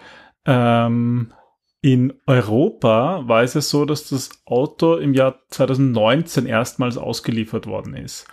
ähm, 0.47 1.35
in 1.81 2.15
Europa 2.27 3.23
war 3.27 3.43
es 3.43 3.55
ja 3.55 3.61
so, 3.61 3.85
dass 3.85 4.09
das 4.09 4.31
Auto 4.45 4.97
im 4.97 5.15
Jahr 5.15 5.39
2019 5.51 6.47
erstmals 6.47 6.97
ausgeliefert 6.97 7.67
worden 7.67 7.95
ist. 7.95 8.27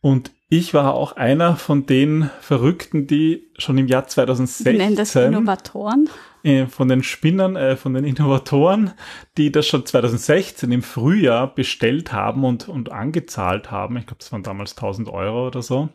Und 0.00 0.30
ich 0.48 0.74
war 0.74 0.94
auch 0.94 1.12
einer 1.12 1.56
von 1.56 1.86
den 1.86 2.30
Verrückten, 2.40 3.06
die 3.06 3.48
schon 3.58 3.78
im 3.78 3.88
Jahr 3.88 4.04
Sie 4.06 4.22
nennen 4.22 4.94
das 4.94 5.12
2016 5.12 5.32
Innovatoren. 5.32 6.08
Äh, 6.46 6.66
von 6.68 6.86
den 6.86 7.02
Spinnern, 7.02 7.56
äh, 7.56 7.76
von 7.76 7.92
den 7.92 8.04
Innovatoren, 8.04 8.92
die 9.36 9.50
das 9.50 9.66
schon 9.66 9.84
2016 9.84 10.70
im 10.70 10.82
Frühjahr 10.82 11.52
bestellt 11.52 12.12
haben 12.12 12.44
und, 12.44 12.68
und 12.68 12.92
angezahlt 12.92 13.72
haben. 13.72 13.96
Ich 13.96 14.06
glaube, 14.06 14.20
das 14.20 14.30
waren 14.30 14.44
damals 14.44 14.76
1000 14.76 15.08
Euro 15.08 15.48
oder 15.48 15.62
so. 15.62 15.88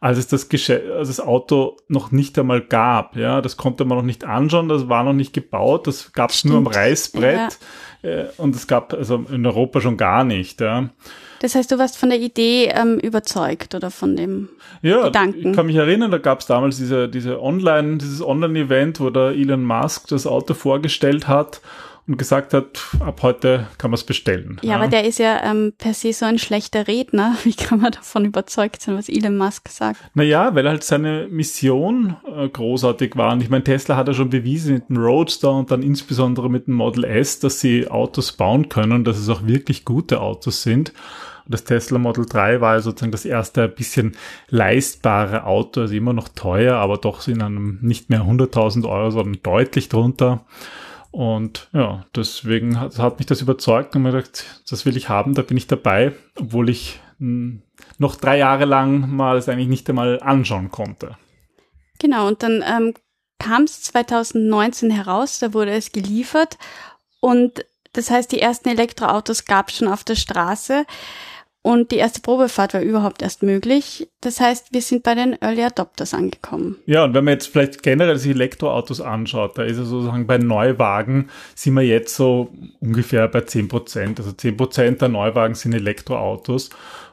Als 0.00 0.18
es 0.18 0.26
das, 0.26 0.48
Gesche 0.48 0.96
als 0.98 1.08
das 1.08 1.20
Auto 1.20 1.76
noch 1.86 2.10
nicht 2.10 2.36
einmal 2.38 2.60
gab. 2.60 3.16
Ja, 3.16 3.40
das 3.40 3.56
konnte 3.56 3.84
man 3.84 3.96
noch 3.96 4.04
nicht 4.04 4.24
anschauen, 4.24 4.68
das 4.68 4.88
war 4.88 5.04
noch 5.04 5.12
nicht 5.12 5.32
gebaut, 5.32 5.86
das 5.86 6.12
gab 6.12 6.30
es 6.30 6.44
nur 6.44 6.58
am. 6.58 6.66
Reißbrett. 6.66 7.58
Äh, 8.02 8.24
und 8.36 8.56
es 8.56 8.66
gab 8.66 8.92
also 8.92 9.24
in 9.30 9.46
Europa 9.46 9.80
schon 9.80 9.96
gar 9.96 10.24
nicht. 10.24 10.60
Ja. 10.60 10.90
Das 11.44 11.54
heißt, 11.54 11.70
du 11.70 11.78
warst 11.78 11.98
von 11.98 12.08
der 12.08 12.18
Idee 12.18 12.72
ähm, 12.74 12.98
überzeugt 12.98 13.74
oder 13.74 13.90
von 13.90 14.16
dem 14.16 14.48
Ja, 14.80 15.02
Gedanken. 15.02 15.50
ich 15.50 15.54
kann 15.54 15.66
mich 15.66 15.76
erinnern, 15.76 16.10
da 16.10 16.16
gab 16.16 16.40
es 16.40 16.46
damals 16.46 16.78
diese, 16.78 17.06
diese 17.06 17.42
Online, 17.42 17.98
dieses 17.98 18.22
Online-Event, 18.22 18.98
wo 18.98 19.10
der 19.10 19.32
Elon 19.32 19.62
Musk 19.62 20.08
das 20.08 20.26
Auto 20.26 20.54
vorgestellt 20.54 21.28
hat 21.28 21.60
und 22.06 22.16
gesagt 22.16 22.54
hat, 22.54 22.80
ab 23.00 23.20
heute 23.20 23.66
kann 23.76 23.90
man 23.90 23.96
es 23.96 24.04
bestellen. 24.04 24.58
Ja, 24.62 24.76
aber 24.76 24.88
der 24.88 25.04
ist 25.04 25.18
ja 25.18 25.42
ähm, 25.44 25.74
per 25.76 25.92
se 25.92 26.14
so 26.14 26.24
ein 26.24 26.38
schlechter 26.38 26.88
Redner. 26.88 27.36
Wie 27.44 27.52
kann 27.52 27.78
man 27.78 27.92
davon 27.92 28.24
überzeugt 28.24 28.80
sein, 28.80 28.96
was 28.96 29.10
Elon 29.10 29.36
Musk 29.36 29.68
sagt? 29.68 30.00
Naja, 30.14 30.54
weil 30.54 30.66
halt 30.66 30.82
seine 30.82 31.28
Mission 31.30 32.16
äh, 32.26 32.48
großartig 32.48 33.16
war. 33.16 33.34
Und 33.34 33.42
ich 33.42 33.50
meine, 33.50 33.64
Tesla 33.64 33.96
hat 33.96 34.08
ja 34.08 34.14
schon 34.14 34.30
bewiesen 34.30 34.76
mit 34.76 34.88
dem 34.88 34.96
Roadster 34.96 35.52
und 35.52 35.70
dann 35.70 35.82
insbesondere 35.82 36.48
mit 36.48 36.68
dem 36.68 36.74
Model 36.74 37.04
S, 37.04 37.38
dass 37.38 37.60
sie 37.60 37.86
Autos 37.90 38.32
bauen 38.32 38.70
können, 38.70 39.04
dass 39.04 39.18
es 39.18 39.28
auch 39.28 39.46
wirklich 39.46 39.84
gute 39.84 40.22
Autos 40.22 40.62
sind. 40.62 40.94
Und 41.44 41.52
das 41.54 41.64
Tesla 41.64 41.98
Model 41.98 42.26
3 42.26 42.60
war 42.60 42.74
ja 42.74 42.80
sozusagen 42.80 43.12
das 43.12 43.24
erste 43.24 43.68
bisschen 43.68 44.16
leistbare 44.48 45.44
Auto, 45.44 45.82
also 45.82 45.94
immer 45.94 46.12
noch 46.12 46.28
teuer, 46.28 46.76
aber 46.76 46.96
doch 46.96 47.26
in 47.28 47.42
einem 47.42 47.78
nicht 47.82 48.10
mehr 48.10 48.22
100.000 48.22 48.88
Euro, 48.88 49.10
sondern 49.10 49.42
deutlich 49.42 49.88
drunter. 49.88 50.44
Und 51.10 51.68
ja, 51.72 52.04
deswegen 52.16 52.80
hat, 52.80 52.98
hat 52.98 53.18
mich 53.18 53.26
das 53.26 53.40
überzeugt 53.40 53.94
und 53.94 54.02
mir 54.02 54.10
gedacht, 54.10 54.62
das 54.68 54.84
will 54.84 54.96
ich 54.96 55.08
haben, 55.08 55.34
da 55.34 55.42
bin 55.42 55.56
ich 55.56 55.68
dabei, 55.68 56.12
obwohl 56.36 56.68
ich 56.68 56.98
hm, 57.18 57.62
noch 57.98 58.16
drei 58.16 58.38
Jahre 58.38 58.64
lang 58.64 59.14
mal 59.14 59.36
es 59.36 59.48
eigentlich 59.48 59.68
nicht 59.68 59.88
einmal 59.88 60.18
anschauen 60.20 60.70
konnte. 60.70 61.16
Genau, 62.00 62.26
und 62.26 62.42
dann 62.42 62.64
ähm, 62.66 62.94
kam 63.38 63.62
es 63.62 63.82
2019 63.82 64.90
heraus, 64.90 65.38
da 65.38 65.54
wurde 65.54 65.72
es 65.72 65.92
geliefert 65.92 66.58
und 67.20 67.64
das 67.94 68.10
heißt, 68.10 68.30
die 68.30 68.40
ersten 68.40 68.68
Elektroautos 68.68 69.46
gab 69.46 69.68
es 69.68 69.76
schon 69.76 69.88
auf 69.88 70.04
der 70.04 70.16
Straße 70.16 70.84
und 71.66 71.92
die 71.92 71.96
erste 71.96 72.20
Probefahrt 72.20 72.74
war 72.74 72.82
überhaupt 72.82 73.22
erst 73.22 73.42
möglich. 73.42 74.10
Das 74.20 74.38
heißt, 74.38 74.74
wir 74.74 74.82
sind 74.82 75.02
bei 75.02 75.14
den 75.14 75.40
Early 75.40 75.62
Adopters 75.62 76.12
angekommen. 76.12 76.76
Ja, 76.84 77.04
und 77.04 77.14
wenn 77.14 77.24
man 77.24 77.32
jetzt 77.32 77.46
vielleicht 77.46 77.82
generell 77.82 78.18
sich 78.18 78.32
Elektroautos 78.32 79.00
anschaut, 79.00 79.56
da 79.56 79.62
ist 79.62 79.78
es 79.78 79.88
sozusagen 79.88 80.26
bei 80.26 80.36
Neuwagen 80.36 81.30
sind 81.54 81.72
wir 81.72 81.82
jetzt 81.82 82.16
so 82.16 82.52
ungefähr 82.80 83.28
bei 83.28 83.40
10 83.40 83.68
Prozent. 83.68 84.20
Also 84.20 84.32
10 84.32 84.58
Prozent 84.58 85.00
der 85.00 85.08
Neuwagen 85.08 85.54
sind 85.54 85.72
Elektroautos. 85.72 86.68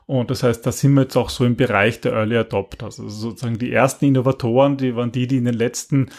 Und 0.05 0.29
das 0.29 0.43
heißt, 0.43 0.65
da 0.65 0.73
sind 0.73 0.95
wir 0.95 1.03
jetzt 1.03 1.15
auch 1.15 1.29
so 1.29 1.45
im 1.45 1.55
Bereich 1.55 2.01
der 2.01 2.11
Early 2.11 2.35
Adopters. 2.35 2.99
Also 2.99 3.07
sozusagen 3.07 3.57
die 3.57 3.71
ersten 3.71 4.03
Innovatoren, 4.03 4.75
die 4.75 4.97
waren 4.97 5.13
die, 5.13 5.27
die 5.27 5.37
in 5.37 5.45
den 5.45 5.53
letzten 5.53 6.09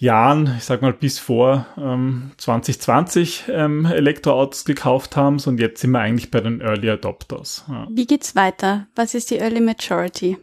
Jahren, 0.00 0.54
ich 0.56 0.64
sag 0.64 0.80
mal 0.80 0.92
bis 0.92 1.18
vor 1.18 1.66
ähm, 1.76 2.30
2020 2.36 3.44
ähm, 3.48 3.84
Elektroautos 3.84 4.64
gekauft 4.64 5.16
haben 5.16 5.38
und 5.44 5.58
jetzt 5.58 5.80
sind 5.80 5.90
wir 5.90 5.98
eigentlich 5.98 6.30
bei 6.30 6.40
den 6.40 6.60
Early 6.60 6.88
Adopters. 6.90 7.64
Ja. 7.68 7.88
Wie 7.90 8.06
geht's 8.06 8.36
weiter? 8.36 8.86
Was 8.94 9.14
ist 9.14 9.32
die 9.32 9.38
Early 9.38 9.60
Majority? 9.60 10.38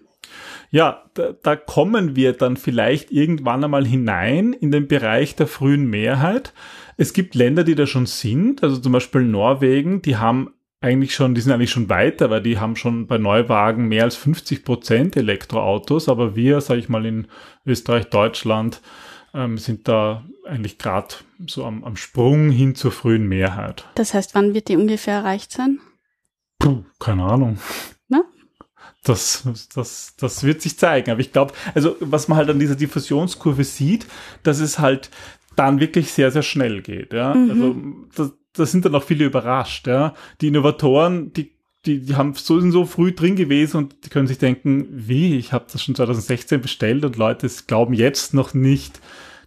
Ja, 0.72 1.04
da, 1.14 1.32
da 1.42 1.56
kommen 1.56 2.18
wir 2.18 2.34
dann 2.34 2.58
vielleicht 2.58 3.12
irgendwann 3.12 3.64
einmal 3.64 3.86
hinein 3.86 4.52
in 4.52 4.72
den 4.72 4.90
Bereich 4.90 5.36
der 5.36 5.48
frühen 5.48 5.90
Mehrheit. 5.90 6.54
Es 6.98 7.14
gibt 7.14 7.34
Länder, 7.34 7.64
die 7.64 7.76
da 7.76 7.88
schon 7.88 8.08
sind, 8.08 8.62
also 8.62 8.78
zum 8.78 8.92
Beispiel 8.92 9.22
Norwegen, 9.22 10.02
die 10.02 10.18
haben 10.18 10.52
eigentlich 10.82 11.16
schon, 11.16 11.34
die 11.34 11.42
sind 11.42 11.54
eigentlich 11.54 11.72
schon 11.72 11.90
weiter, 11.90 12.30
weil 12.30 12.42
die 12.42 12.60
haben 12.60 12.76
schon 12.76 13.08
bei 13.08 13.18
Neuwagen 13.18 13.88
mehr 13.88 14.04
als 14.04 14.18
50 14.18 14.66
Prozent 14.66 15.16
Elektroautos, 15.16 16.10
aber 16.10 16.36
wir, 16.36 16.60
sage 16.60 16.82
ich 16.82 16.90
mal, 16.90 17.06
in 17.06 17.28
Österreich, 17.66 18.10
Deutschland, 18.10 18.82
ähm, 19.36 19.58
sind 19.58 19.88
da 19.88 20.24
eigentlich 20.46 20.78
gerade 20.78 21.16
so 21.46 21.66
am, 21.66 21.84
am 21.84 21.98
Sprung 21.98 22.50
hin 22.50 22.76
zur 22.76 22.92
frühen 22.92 23.28
Mehrheit. 23.28 23.86
Das 23.96 24.14
heißt, 24.14 24.34
wann 24.34 24.54
wird 24.54 24.70
die 24.70 24.78
ungefähr 24.78 25.16
erreicht 25.16 25.52
sein? 25.52 25.80
Puh, 26.60 26.84
keine 27.00 27.24
Ahnung. 27.24 27.60
Na? 28.08 28.24
Das, 29.04 29.48
das, 29.76 30.16
das 30.18 30.44
wird 30.44 30.62
sich 30.62 30.80
zeigen. 30.80 31.12
Aber 31.12 31.20
ich 31.20 31.34
glaube, 31.34 31.54
also 31.74 31.96
was 32.00 32.28
man 32.28 32.38
halt 32.38 32.50
an 32.50 32.60
dieser 32.60 32.76
Diffusionskurve 32.76 33.64
sieht, 33.64 34.08
dass 34.44 34.60
es 34.60 34.80
halt 34.80 35.12
dann 35.56 35.80
wirklich 35.80 36.12
sehr, 36.12 36.32
sehr 36.32 36.44
schnell 36.44 36.82
geht. 36.82 37.14
Ja? 37.14 37.34
Mhm. 37.34 37.50
Also 37.52 37.76
das, 38.16 38.34
da 38.54 38.66
sind 38.66 38.86
dann 38.86 38.96
auch 38.96 39.04
viele 39.04 39.26
überrascht. 39.26 39.88
Ja? 39.88 40.16
Die 40.42 40.48
Innovatoren, 40.48 41.34
die, 41.34 41.55
die, 41.86 42.00
die 42.00 42.16
haben 42.16 42.34
so, 42.34 42.60
sind 42.60 42.72
so 42.72 42.86
früh 42.86 43.14
drin 43.14 43.36
gewesen 43.36 43.78
und 43.78 43.96
die 44.06 44.10
können 44.10 44.28
sich 44.28 44.38
denken, 44.38 44.88
wie, 44.90 45.38
ich 45.38 45.52
habe 45.52 45.66
das 45.72 45.84
schon 45.84 45.96
2016 45.96 46.62
bestellt 46.62 47.06
und 47.06 47.16
Leute 47.18 47.50
glauben 47.68 47.94
jetzt 47.94 48.34
noch 48.34 48.54
nicht, 48.54 49.00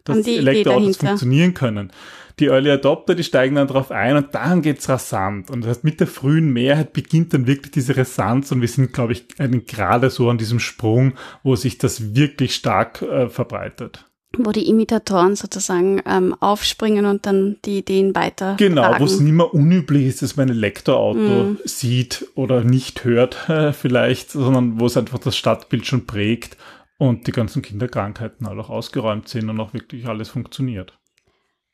dass 0.04 0.26
Elektroautos 0.26 0.96
funktionieren 0.96 1.54
können. 1.54 1.92
Die 2.38 2.46
Early 2.46 2.70
Adopter, 2.70 3.16
die 3.16 3.24
steigen 3.24 3.56
dann 3.56 3.66
drauf 3.66 3.90
ein 3.90 4.16
und 4.16 4.34
dann 4.34 4.62
geht's 4.62 4.88
rasant. 4.88 5.50
Und 5.50 5.62
das 5.62 5.70
heißt, 5.70 5.84
mit 5.84 5.98
der 5.98 6.06
frühen 6.06 6.52
Mehrheit 6.52 6.92
beginnt 6.92 7.34
dann 7.34 7.48
wirklich 7.48 7.72
diese 7.72 7.96
Rasanz 7.96 8.52
und 8.52 8.60
wir 8.60 8.68
sind, 8.68 8.92
glaube 8.92 9.12
ich, 9.12 9.26
gerade 9.66 10.08
so 10.08 10.30
an 10.30 10.38
diesem 10.38 10.60
Sprung, 10.60 11.14
wo 11.42 11.56
sich 11.56 11.78
das 11.78 12.14
wirklich 12.14 12.54
stark 12.54 13.02
äh, 13.02 13.28
verbreitet 13.28 14.07
wo 14.36 14.52
die 14.52 14.68
Imitatoren 14.68 15.36
sozusagen 15.36 16.02
ähm, 16.06 16.34
aufspringen 16.40 17.06
und 17.06 17.24
dann 17.24 17.56
die 17.64 17.78
Ideen 17.78 18.14
weiter. 18.14 18.56
Genau, 18.58 18.94
wo 18.98 19.04
es 19.04 19.20
nicht 19.20 19.32
mehr 19.32 19.52
unüblich 19.52 20.06
ist, 20.06 20.22
dass 20.22 20.36
man 20.36 20.48
ein 20.48 20.56
Elektroauto 20.56 21.18
mm. 21.18 21.58
sieht 21.64 22.26
oder 22.34 22.62
nicht 22.62 23.04
hört 23.04 23.48
äh, 23.48 23.72
vielleicht, 23.72 24.30
sondern 24.30 24.80
wo 24.80 24.86
es 24.86 24.96
einfach 24.96 25.18
das 25.18 25.36
Stadtbild 25.36 25.86
schon 25.86 26.06
prägt 26.06 26.56
und 26.98 27.26
die 27.26 27.32
ganzen 27.32 27.62
Kinderkrankheiten 27.62 28.46
halt 28.46 28.58
auch 28.58 28.70
ausgeräumt 28.70 29.28
sind 29.28 29.48
und 29.48 29.58
auch 29.60 29.72
wirklich 29.72 30.06
alles 30.06 30.28
funktioniert. 30.28 30.98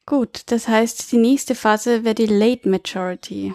Gut, 0.06 0.42
das 0.46 0.68
heißt, 0.68 1.10
die 1.12 1.16
nächste 1.16 1.54
Phase 1.54 2.04
wäre 2.04 2.14
die 2.14 2.26
Late 2.26 2.68
Majority. 2.68 3.54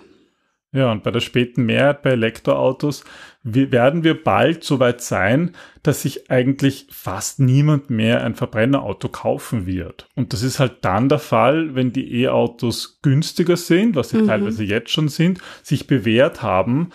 Ja, 0.72 0.92
und 0.92 1.04
bei 1.04 1.12
der 1.12 1.20
späten 1.20 1.66
Mehrheit 1.66 2.02
bei 2.04 2.12
Elektroautos 2.12 3.04
werden 3.44 4.04
wir 4.04 4.22
bald 4.22 4.64
so 4.64 4.80
weit 4.80 5.02
sein, 5.02 5.56
dass 5.82 6.02
sich 6.02 6.30
eigentlich 6.30 6.88
fast 6.92 7.40
niemand 7.40 7.90
mehr 7.90 8.24
ein 8.24 8.36
Verbrennerauto 8.36 9.08
kaufen 9.08 9.66
wird. 9.66 10.08
Und 10.16 10.34
das 10.34 10.44
ist 10.44 10.60
halt 10.60 10.78
dann 10.82 11.08
der 11.08 11.20
Fall, 11.20 11.74
wenn 11.74 11.94
die 11.94 12.22
E-Autos 12.24 13.00
günstiger 13.02 13.56
sind, 13.56 13.96
was 13.96 14.10
sie 14.10 14.18
mhm. 14.18 14.28
teilweise 14.28 14.64
jetzt 14.64 14.92
schon 14.92 15.08
sind, 15.08 15.40
sich 15.64 15.88
bewährt 15.88 16.42
haben 16.42 16.90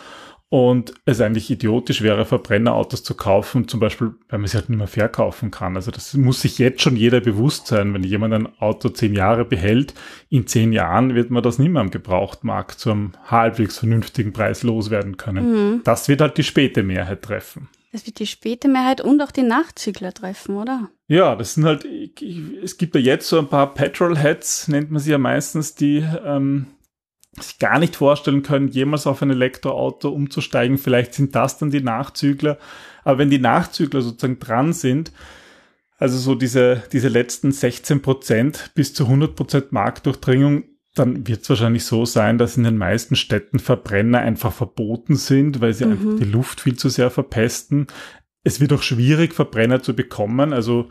und 0.54 0.94
es 1.04 1.20
eigentlich 1.20 1.50
idiotisch 1.50 2.00
wäre, 2.00 2.24
Verbrennerautos 2.24 3.02
zu 3.02 3.14
kaufen, 3.14 3.66
zum 3.66 3.80
Beispiel, 3.80 4.12
weil 4.28 4.38
man 4.38 4.46
sie 4.46 4.56
halt 4.56 4.68
nicht 4.68 4.78
mehr 4.78 4.86
verkaufen 4.86 5.50
kann. 5.50 5.74
Also 5.74 5.90
das 5.90 6.14
muss 6.14 6.42
sich 6.42 6.60
jetzt 6.60 6.80
schon 6.80 6.94
jeder 6.94 7.20
bewusst 7.20 7.66
sein. 7.66 7.92
Wenn 7.92 8.04
jemand 8.04 8.34
ein 8.34 8.60
Auto 8.60 8.88
zehn 8.88 9.14
Jahre 9.14 9.44
behält, 9.44 9.94
in 10.30 10.46
zehn 10.46 10.72
Jahren 10.72 11.16
wird 11.16 11.32
man 11.32 11.42
das 11.42 11.58
nicht 11.58 11.70
mehr 11.70 11.80
am 11.80 11.90
Gebrauchtmarkt 11.90 12.78
zu 12.78 12.92
einem 12.92 13.14
halbwegs 13.24 13.78
vernünftigen 13.78 14.32
Preis 14.32 14.62
loswerden 14.62 15.16
können. 15.16 15.72
Mhm. 15.72 15.80
Das 15.82 16.06
wird 16.06 16.20
halt 16.20 16.38
die 16.38 16.44
späte 16.44 16.84
Mehrheit 16.84 17.22
treffen. 17.22 17.68
Das 17.90 18.06
wird 18.06 18.20
die 18.20 18.26
späte 18.28 18.68
Mehrheit 18.68 19.00
und 19.00 19.20
auch 19.22 19.32
die 19.32 19.42
Nachzügler 19.42 20.14
treffen, 20.14 20.54
oder? 20.54 20.88
Ja, 21.08 21.34
das 21.34 21.54
sind 21.54 21.64
halt, 21.64 21.84
es 22.62 22.78
gibt 22.78 22.94
ja 22.94 23.00
jetzt 23.00 23.28
so 23.28 23.40
ein 23.40 23.48
paar 23.48 23.74
Petrolheads, 23.74 24.68
nennt 24.68 24.92
man 24.92 25.02
sie 25.02 25.10
ja 25.10 25.18
meistens, 25.18 25.74
die 25.74 26.04
ähm, 26.24 26.66
sich 27.40 27.58
gar 27.58 27.78
nicht 27.78 27.96
vorstellen 27.96 28.42
können, 28.42 28.68
jemals 28.68 29.06
auf 29.06 29.22
ein 29.22 29.30
Elektroauto 29.30 30.08
umzusteigen. 30.08 30.78
Vielleicht 30.78 31.14
sind 31.14 31.34
das 31.34 31.58
dann 31.58 31.70
die 31.70 31.82
Nachzügler. 31.82 32.58
Aber 33.02 33.18
wenn 33.18 33.30
die 33.30 33.38
Nachzügler 33.38 34.02
sozusagen 34.02 34.38
dran 34.38 34.72
sind, 34.72 35.12
also 35.98 36.18
so 36.18 36.34
diese, 36.34 36.82
diese 36.92 37.08
letzten 37.08 37.52
16 37.52 38.02
Prozent 38.02 38.70
bis 38.74 38.94
zu 38.94 39.04
100 39.04 39.34
Prozent 39.34 39.72
Marktdurchdringung, 39.72 40.64
dann 40.94 41.26
wird 41.26 41.42
es 41.42 41.48
wahrscheinlich 41.48 41.84
so 41.84 42.04
sein, 42.04 42.38
dass 42.38 42.56
in 42.56 42.64
den 42.64 42.76
meisten 42.76 43.16
Städten 43.16 43.58
Verbrenner 43.58 44.20
einfach 44.20 44.52
verboten 44.52 45.16
sind, 45.16 45.60
weil 45.60 45.74
sie 45.74 45.86
mhm. 45.86 45.92
einfach 45.92 46.18
die 46.18 46.30
Luft 46.30 46.60
viel 46.60 46.76
zu 46.76 46.88
sehr 46.88 47.10
verpesten. 47.10 47.88
Es 48.44 48.60
wird 48.60 48.72
auch 48.72 48.82
schwierig, 48.82 49.34
Verbrenner 49.34 49.82
zu 49.82 49.94
bekommen. 49.94 50.52
Also 50.52 50.88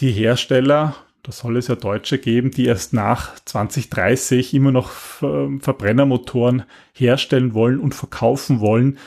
die 0.00 0.10
Hersteller 0.10 0.94
da 1.26 1.32
soll 1.32 1.56
es 1.56 1.66
ja 1.66 1.74
Deutsche 1.74 2.18
geben, 2.18 2.52
die 2.52 2.66
erst 2.66 2.92
nach 2.92 3.34
2030 3.44 4.54
immer 4.54 4.70
noch 4.70 4.90
Verbrennermotoren 4.90 6.62
herstellen 6.92 7.52
wollen 7.52 7.80
und 7.80 7.96
verkaufen 7.96 8.60
wollen. 8.60 8.98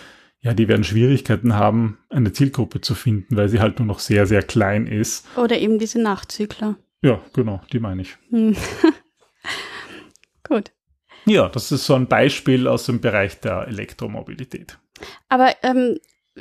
Ja, 0.42 0.54
die 0.54 0.68
werden 0.68 0.84
Schwierigkeiten 0.84 1.56
haben, 1.56 1.98
eine 2.10 2.34
Zielgruppe 2.34 2.82
zu 2.82 2.94
finden, 2.94 3.38
weil 3.38 3.48
sie 3.48 3.62
halt 3.62 3.80
nur 3.80 3.86
noch 3.86 4.00
sehr, 4.00 4.26
sehr 4.26 4.42
klein 4.42 4.86
ist. 4.86 5.26
Oder 5.38 5.60
eben 5.60 5.80
diese 5.80 6.02
Nachzügler. 6.02 6.78
Ja, 7.02 7.22
genau, 7.32 7.62
die 7.72 7.80
meine 7.80 8.02
ich. 8.02 8.18
Hm. 8.32 8.58
Gut. 10.44 10.72
Ja, 11.26 11.48
das 11.48 11.72
ist 11.72 11.86
so 11.86 11.96
ein 11.96 12.08
Beispiel 12.08 12.68
aus 12.68 12.86
dem 12.86 13.00
Bereich 13.00 13.40
der 13.40 13.66
Elektromobilität. 13.70 14.78
Aber 15.30 15.54
ähm, 15.64 15.98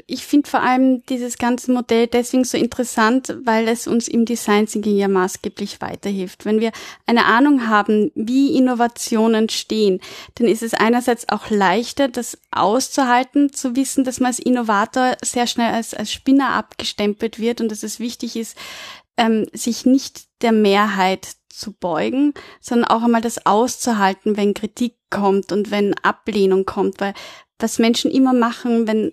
ich 0.07 0.25
finde 0.25 0.49
vor 0.49 0.63
allem 0.63 1.05
dieses 1.07 1.39
ganze 1.39 1.73
Modell 1.73 2.07
deswegen 2.07 2.45
so 2.45 2.57
interessant, 2.57 3.37
weil 3.45 3.69
es 3.69 3.87
uns 3.87 4.09
im 4.09 4.25
Design 4.25 4.67
Thinking 4.67 4.97
ja 4.97 5.09
maßgeblich 5.09 5.81
weiterhilft. 5.81 6.45
Wenn 6.45 6.61
wir 6.61 6.73
eine 7.07 7.25
Ahnung 7.25 7.69
haben, 7.69 8.13
wie 8.15 8.57
Innovationen 8.57 9.49
stehen, 9.49 10.01
dann 10.37 10.47
ist 10.47 10.63
es 10.63 10.75
einerseits 10.75 11.29
auch 11.29 11.51
leichter, 11.51 12.09
das 12.09 12.39
auszuhalten, 12.51 13.53
zu 13.53 13.77
wissen, 13.77 14.05
dass 14.05 14.21
man 14.21 14.29
als 14.29 14.39
Innovator 14.39 15.17
sehr 15.25 15.47
schnell 15.47 15.73
als, 15.73 15.95
als 15.95 16.13
Spinner 16.13 16.51
abgestempelt 16.51 17.39
wird 17.39 17.61
und 17.61 17.71
dass 17.71 17.83
es 17.83 17.99
wichtig 17.99 18.37
ist, 18.37 18.57
ähm, 19.17 19.47
sich 19.53 19.85
nicht 19.85 20.27
der 20.43 20.53
Mehrheit 20.53 21.29
zu 21.49 21.73
beugen, 21.73 22.35
sondern 22.61 22.89
auch 22.89 23.03
einmal 23.03 23.21
das 23.21 23.45
auszuhalten, 23.47 24.37
wenn 24.37 24.55
Kritik 24.55 24.95
kommt 25.11 25.51
und 25.51 25.71
wenn 25.73 25.95
Ablehnung 25.99 26.65
kommt, 26.65 27.01
weil 27.01 27.15
was 27.59 27.81
Menschen 27.81 28.13
immer 28.13 28.33
machen, 28.33 28.87
wenn 28.87 29.13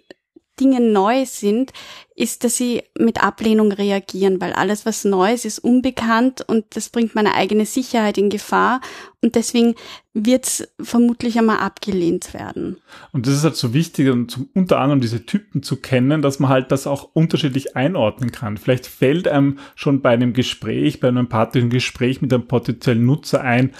Dinge 0.60 0.80
neu 0.80 1.26
sind, 1.26 1.74
ist, 2.16 2.46
dass 2.46 2.56
sie 2.56 2.84
mit 2.98 3.22
Ablehnung 3.22 3.72
reagieren, 3.74 4.40
weil 4.40 4.54
alles, 4.54 4.86
was 4.86 5.04
neu 5.04 5.34
ist, 5.34 5.44
ist 5.44 5.60
unbekannt 5.60 6.42
und 6.48 6.66
das 6.70 6.90
bringt 6.90 7.14
meine 7.14 7.36
eigene 7.36 7.66
Sicherheit 7.66 8.18
in 8.18 8.30
Gefahr 8.30 8.80
und 9.22 9.36
deswegen 9.36 9.76
wird 10.14 10.46
es 10.46 10.68
vermutlich 10.80 11.38
einmal 11.38 11.58
abgelehnt 11.58 12.34
werden. 12.34 12.78
Und 13.12 13.28
das 13.28 13.34
ist 13.34 13.44
halt 13.44 13.58
so 13.58 13.74
wichtig, 13.74 14.10
um 14.10 14.28
unter 14.54 14.80
anderem 14.80 15.02
diese 15.02 15.26
Typen 15.26 15.62
zu 15.62 15.76
kennen, 15.76 16.22
dass 16.22 16.40
man 16.40 16.50
halt 16.50 16.72
das 16.72 16.88
auch 16.88 17.10
unterschiedlich 17.14 17.76
einordnen 17.76 18.32
kann. 18.32 18.56
Vielleicht 18.56 18.88
fällt 18.88 19.28
einem 19.28 19.60
schon 19.76 20.02
bei 20.02 20.12
einem 20.12 20.32
Gespräch, 20.32 21.02
bei 21.02 21.10
einem 21.10 21.18
empathischen 21.18 21.70
Gespräch 21.70 22.22
mit 22.22 22.32
einem 22.32 22.48
potenziellen 22.48 23.06
Nutzer 23.06 23.42
ein, 23.42 23.74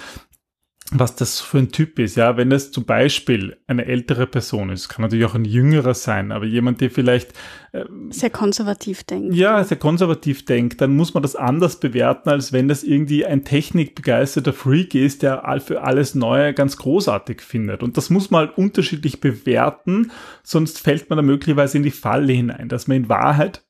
was 0.92 1.16
das 1.16 1.40
für 1.40 1.58
ein 1.58 1.72
Typ 1.72 1.98
ist. 1.98 2.16
Ja, 2.16 2.36
wenn 2.36 2.52
es 2.52 2.70
zum 2.70 2.84
Beispiel 2.84 3.56
eine 3.66 3.86
ältere 3.86 4.26
Person 4.26 4.70
ist, 4.70 4.88
kann 4.88 5.02
natürlich 5.02 5.24
auch 5.24 5.34
ein 5.34 5.44
jüngerer 5.44 5.94
sein, 5.94 6.30
aber 6.30 6.44
jemand, 6.44 6.80
der 6.80 6.90
vielleicht 6.90 7.32
äh, 7.72 7.84
sehr 8.10 8.30
konservativ 8.30 9.02
denkt. 9.02 9.34
Ja, 9.34 9.62
sehr 9.64 9.78
konservativ 9.78 10.44
denkt, 10.44 10.80
dann 10.80 10.94
muss 10.94 11.12
man 11.12 11.24
das 11.24 11.34
anders 11.34 11.80
bewerten, 11.80 12.28
als 12.28 12.52
wenn 12.52 12.68
das 12.68 12.84
irgendwie 12.84 13.26
ein 13.26 13.44
technikbegeisterter 13.44 14.52
Freak 14.52 14.94
ist, 14.94 15.22
der 15.22 15.42
für 15.64 15.82
alles 15.82 16.14
Neue 16.14 16.54
ganz 16.54 16.76
großartig 16.76 17.40
findet. 17.40 17.82
Und 17.82 17.96
das 17.96 18.08
muss 18.08 18.30
man 18.30 18.46
halt 18.46 18.58
unterschiedlich 18.58 19.20
bewerten, 19.20 20.12
sonst 20.44 20.78
fällt 20.80 21.10
man 21.10 21.16
da 21.16 21.22
möglicherweise 21.22 21.78
in 21.78 21.82
die 21.82 21.90
Falle 21.90 22.32
hinein, 22.32 22.68
dass 22.68 22.86
man 22.86 22.98
in 22.98 23.08
Wahrheit 23.08 23.64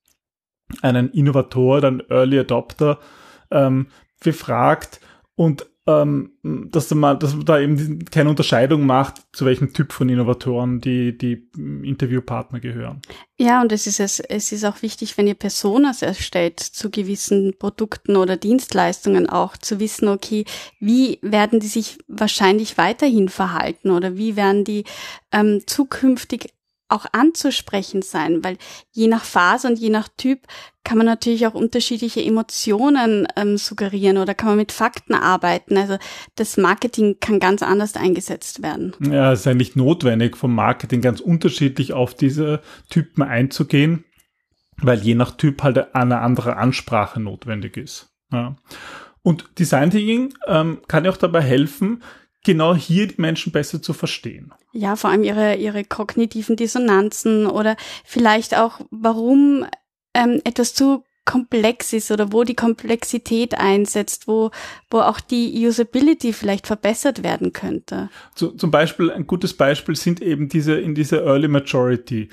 einen 0.82 1.10
Innovator, 1.10 1.82
einen 1.82 2.02
Early 2.10 2.40
Adopter 2.40 2.98
ähm, 3.50 3.86
befragt 4.22 5.00
und 5.34 5.66
ähm, 5.88 6.32
dass, 6.42 6.92
man, 6.92 7.18
dass 7.20 7.34
man 7.34 7.44
da 7.44 7.60
eben 7.60 8.04
keine 8.06 8.30
Unterscheidung 8.30 8.86
macht, 8.86 9.22
zu 9.32 9.46
welchem 9.46 9.72
Typ 9.72 9.92
von 9.92 10.08
Innovatoren 10.08 10.80
die, 10.80 11.16
die 11.16 11.48
Interviewpartner 11.56 12.58
gehören. 12.58 13.00
Ja, 13.38 13.62
und 13.62 13.70
es 13.70 13.86
ist, 13.86 14.00
es, 14.00 14.18
es 14.18 14.50
ist 14.50 14.64
auch 14.64 14.82
wichtig, 14.82 15.16
wenn 15.16 15.28
ihr 15.28 15.34
Personas 15.34 16.02
erstellt 16.02 16.58
zu 16.58 16.90
gewissen 16.90 17.54
Produkten 17.58 18.16
oder 18.16 18.36
Dienstleistungen 18.36 19.28
auch 19.28 19.56
zu 19.56 19.78
wissen, 19.78 20.08
okay, 20.08 20.44
wie 20.80 21.18
werden 21.22 21.60
die 21.60 21.68
sich 21.68 21.98
wahrscheinlich 22.08 22.78
weiterhin 22.78 23.28
verhalten 23.28 23.90
oder 23.90 24.16
wie 24.16 24.34
werden 24.34 24.64
die 24.64 24.84
ähm, 25.30 25.62
zukünftig 25.66 26.55
auch 26.88 27.06
anzusprechen 27.12 28.02
sein, 28.02 28.44
weil 28.44 28.58
je 28.92 29.08
nach 29.08 29.24
Phase 29.24 29.68
und 29.68 29.78
je 29.78 29.90
nach 29.90 30.08
Typ 30.16 30.40
kann 30.84 30.98
man 30.98 31.06
natürlich 31.06 31.46
auch 31.46 31.54
unterschiedliche 31.54 32.22
Emotionen 32.22 33.26
ähm, 33.36 33.56
suggerieren 33.56 34.18
oder 34.18 34.34
kann 34.34 34.50
man 34.50 34.58
mit 34.58 34.70
Fakten 34.70 35.14
arbeiten. 35.14 35.76
Also 35.76 35.98
das 36.36 36.56
Marketing 36.56 37.16
kann 37.18 37.40
ganz 37.40 37.62
anders 37.62 37.96
eingesetzt 37.96 38.62
werden. 38.62 38.94
Ja, 39.00 39.32
es 39.32 39.40
ist 39.40 39.46
eigentlich 39.48 39.74
notwendig, 39.74 40.36
vom 40.36 40.54
Marketing 40.54 41.00
ganz 41.00 41.20
unterschiedlich 41.20 41.92
auf 41.92 42.14
diese 42.14 42.60
Typen 42.88 43.22
einzugehen, 43.22 44.04
weil 44.76 45.00
je 45.00 45.16
nach 45.16 45.32
Typ 45.32 45.64
halt 45.64 45.94
eine 45.94 46.20
andere 46.20 46.56
Ansprache 46.56 47.18
notwendig 47.18 47.76
ist. 47.76 48.14
Ja. 48.32 48.56
Und 49.22 49.58
Design 49.58 49.90
Thinking 49.90 50.34
ähm, 50.46 50.82
kann 50.86 51.04
ja 51.04 51.10
auch 51.10 51.16
dabei 51.16 51.40
helfen, 51.40 52.04
genau 52.46 52.74
hier 52.74 53.08
die 53.08 53.20
Menschen 53.20 53.52
besser 53.52 53.82
zu 53.82 53.92
verstehen. 53.92 54.54
Ja, 54.72 54.96
vor 54.96 55.10
allem 55.10 55.24
ihre, 55.24 55.56
ihre 55.56 55.84
kognitiven 55.84 56.56
Dissonanzen 56.56 57.46
oder 57.46 57.76
vielleicht 58.04 58.56
auch, 58.56 58.80
warum 58.90 59.66
ähm, 60.14 60.40
etwas 60.44 60.72
zu 60.72 61.02
komplex 61.26 61.92
ist 61.92 62.12
oder 62.12 62.32
wo 62.32 62.44
die 62.44 62.54
Komplexität 62.54 63.58
einsetzt, 63.58 64.28
wo, 64.28 64.52
wo 64.90 65.00
auch 65.00 65.18
die 65.18 65.66
Usability 65.66 66.32
vielleicht 66.32 66.68
verbessert 66.68 67.24
werden 67.24 67.52
könnte. 67.52 68.08
Zu, 68.36 68.52
zum 68.52 68.70
Beispiel, 68.70 69.10
ein 69.10 69.26
gutes 69.26 69.54
Beispiel 69.54 69.96
sind 69.96 70.22
eben 70.22 70.48
diese, 70.48 70.76
in 70.76 70.94
dieser 70.94 71.24
Early 71.24 71.48
Majority. 71.48 72.28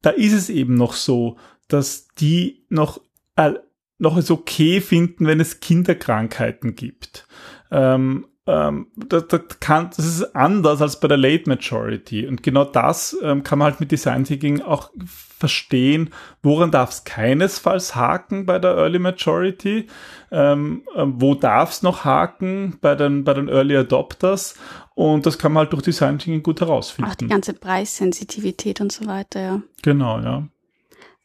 Da 0.00 0.10
ist 0.10 0.32
es 0.32 0.48
eben 0.48 0.74
noch 0.74 0.94
so, 0.94 1.36
dass 1.68 2.08
die 2.14 2.64
noch, 2.70 3.02
äh, 3.36 3.52
noch 3.98 4.16
es 4.16 4.30
okay 4.30 4.80
finden, 4.80 5.26
wenn 5.26 5.40
es 5.40 5.60
Kinderkrankheiten 5.60 6.74
gibt. 6.74 7.28
Ähm, 7.70 8.26
das, 8.48 9.28
das, 9.28 9.40
kann, 9.60 9.90
das 9.94 10.06
ist 10.06 10.34
anders 10.34 10.80
als 10.80 10.98
bei 11.00 11.08
der 11.08 11.18
Late 11.18 11.44
Majority. 11.46 12.26
Und 12.26 12.42
genau 12.42 12.64
das 12.64 13.14
ähm, 13.22 13.42
kann 13.42 13.58
man 13.58 13.70
halt 13.70 13.80
mit 13.80 13.92
Design 13.92 14.24
Thinking 14.24 14.62
auch 14.62 14.90
verstehen, 15.38 16.10
woran 16.42 16.70
darf 16.70 16.90
es 16.90 17.04
keinesfalls 17.04 17.94
haken 17.94 18.46
bei 18.46 18.58
der 18.58 18.70
Early 18.70 18.98
Majority, 18.98 19.86
ähm, 20.30 20.82
äh, 20.94 21.04
wo 21.06 21.34
darf 21.34 21.72
es 21.72 21.82
noch 21.82 22.04
haken 22.04 22.78
bei 22.80 22.94
den, 22.94 23.24
bei 23.24 23.34
den 23.34 23.48
Early 23.48 23.76
Adopters 23.76 24.54
und 24.94 25.26
das 25.26 25.38
kann 25.38 25.52
man 25.52 25.64
halt 25.64 25.72
durch 25.74 25.82
Design 25.82 26.18
Thinking 26.18 26.42
gut 26.42 26.60
herausfinden. 26.60 27.10
Auch 27.10 27.14
die 27.14 27.28
ganze 27.28 27.52
Preissensitivität 27.52 28.80
und 28.80 28.90
so 28.90 29.06
weiter, 29.06 29.40
ja. 29.40 29.62
Genau, 29.82 30.18
ja. 30.20 30.48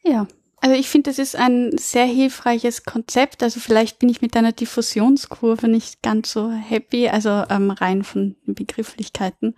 Ja, 0.04 0.26
also 0.64 0.76
ich 0.76 0.88
finde, 0.88 1.10
das 1.10 1.18
ist 1.18 1.36
ein 1.36 1.76
sehr 1.76 2.06
hilfreiches 2.06 2.84
Konzept. 2.84 3.42
Also 3.42 3.60
vielleicht 3.60 3.98
bin 3.98 4.08
ich 4.08 4.22
mit 4.22 4.34
deiner 4.34 4.52
Diffusionskurve 4.52 5.68
nicht 5.68 6.00
ganz 6.00 6.32
so 6.32 6.50
happy, 6.50 7.06
also 7.06 7.44
ähm, 7.50 7.70
rein 7.70 8.02
von 8.02 8.36
Begrifflichkeiten. 8.46 9.56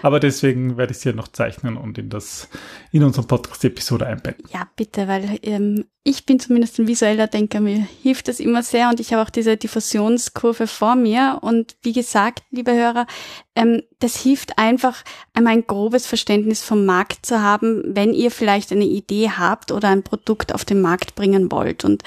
Aber 0.00 0.20
deswegen 0.20 0.78
werde 0.78 0.92
ich 0.92 1.00
sie 1.00 1.10
ja 1.10 1.14
noch 1.14 1.28
zeichnen 1.28 1.76
und 1.76 1.98
in 1.98 2.08
das 2.08 2.48
in 2.92 3.04
unserem 3.04 3.26
Podcast-Episode 3.26 4.06
einbetten. 4.06 4.46
Ja, 4.50 4.66
bitte, 4.74 5.06
weil 5.06 5.38
ähm, 5.42 5.84
ich 6.02 6.24
bin 6.24 6.40
zumindest 6.40 6.78
ein 6.78 6.88
visueller 6.88 7.26
Denker, 7.26 7.60
mir 7.60 7.86
hilft 8.02 8.28
das 8.28 8.40
immer 8.40 8.62
sehr 8.62 8.88
und 8.88 9.00
ich 9.00 9.12
habe 9.12 9.22
auch 9.22 9.30
diese 9.30 9.58
Diffusionskurve 9.58 10.66
vor 10.66 10.96
mir. 10.96 11.40
Und 11.42 11.76
wie 11.82 11.92
gesagt, 11.92 12.44
liebe 12.50 12.72
Hörer, 12.72 13.06
ähm, 13.54 13.82
das 14.00 14.16
hilft 14.16 14.58
einfach, 14.58 15.02
einmal 15.34 15.54
ein 15.54 15.66
grobes 15.66 16.06
Verständnis 16.06 16.62
vom 16.62 16.84
Markt 16.84 17.26
zu 17.26 17.42
haben, 17.42 17.82
wenn 17.84 18.14
ihr 18.14 18.30
vielleicht 18.30 18.70
eine 18.70 18.84
Idee 18.84 19.30
habt 19.30 19.72
oder 19.72 19.88
ein 19.88 20.04
Produkt 20.04 20.54
auf 20.54 20.64
den 20.64 20.80
Markt 20.80 21.16
bringen 21.16 21.50
wollt. 21.50 21.84
Und 21.84 22.02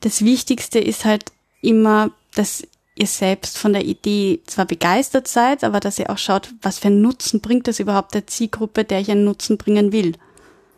das 0.00 0.24
Wichtigste 0.24 0.78
ist 0.78 1.04
halt 1.04 1.24
immer, 1.60 2.10
dass 2.34 2.66
ihr 2.96 3.06
selbst 3.06 3.58
von 3.58 3.72
der 3.72 3.84
Idee 3.84 4.40
zwar 4.46 4.66
begeistert 4.66 5.28
seid, 5.28 5.64
aber 5.64 5.80
dass 5.80 5.98
ihr 5.98 6.10
auch 6.10 6.18
schaut, 6.18 6.54
was 6.62 6.78
für 6.78 6.88
einen 6.88 7.02
Nutzen 7.02 7.40
bringt 7.40 7.68
das 7.68 7.80
überhaupt 7.80 8.14
der 8.14 8.26
Zielgruppe, 8.26 8.84
der 8.84 9.00
ich 9.00 9.10
einen 9.10 9.24
Nutzen 9.24 9.58
bringen 9.58 9.92
will. 9.92 10.12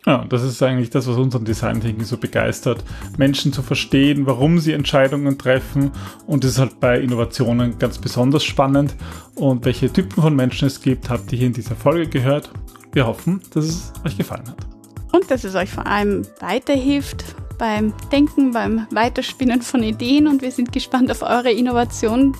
Ja, 0.07 0.23
das 0.23 0.41
ist 0.41 0.63
eigentlich 0.63 0.89
das, 0.89 1.05
was 1.05 1.17
unseren 1.17 1.43
Design 1.43 1.81
Thinking 1.81 2.05
so 2.05 2.15
begeistert, 2.15 2.81
Menschen 3.17 3.51
zu 3.51 3.61
verstehen, 3.61 4.25
warum 4.25 4.57
sie 4.57 4.71
Entscheidungen 4.71 5.37
treffen 5.37 5.91
und 6.25 6.45
das 6.45 6.51
ist 6.51 6.59
halt 6.59 6.79
bei 6.79 6.97
Innovationen 7.01 7.77
ganz 7.77 7.97
besonders 7.97 8.45
spannend 8.45 8.95
und 9.35 9.65
welche 9.65 9.91
Typen 9.91 10.21
von 10.21 10.33
Menschen 10.33 10.65
es 10.65 10.81
gibt, 10.81 11.09
habt 11.09 11.33
ihr 11.33 11.39
hier 11.39 11.47
in 11.47 11.53
dieser 11.53 11.75
Folge 11.75 12.07
gehört. 12.07 12.49
Wir 12.93 13.05
hoffen, 13.05 13.41
dass 13.53 13.65
es 13.65 13.93
euch 14.05 14.15
gefallen 14.17 14.47
hat. 14.47 14.65
Und 15.11 15.29
dass 15.29 15.43
es 15.43 15.55
euch 15.55 15.69
vor 15.69 15.85
allem 15.85 16.25
weiterhilft 16.39 17.25
beim 17.57 17.93
Denken, 18.09 18.51
beim 18.51 18.87
Weiterspinnen 18.91 19.61
von 19.61 19.83
Ideen 19.83 20.27
und 20.27 20.41
wir 20.41 20.51
sind 20.51 20.71
gespannt 20.71 21.11
auf 21.11 21.21
eure 21.21 21.51
Innovationen, 21.51 22.33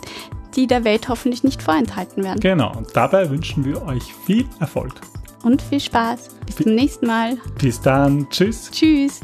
die 0.55 0.67
der 0.67 0.85
Welt 0.85 1.09
hoffentlich 1.09 1.43
nicht 1.43 1.61
vorenthalten 1.61 2.23
werden. 2.23 2.39
Genau, 2.39 2.73
und 2.77 2.95
dabei 2.95 3.29
wünschen 3.29 3.65
wir 3.65 3.85
euch 3.85 4.13
viel 4.25 4.45
Erfolg 4.61 4.93
und 5.43 5.61
viel 5.61 5.79
Spaß. 5.79 6.29
Bis 6.45 6.55
zum 6.57 6.75
nächsten 6.75 7.07
Mal. 7.07 7.37
Bis 7.59 7.81
dann. 7.81 8.27
Tschüss. 8.29 8.69
Tschüss. 8.71 9.21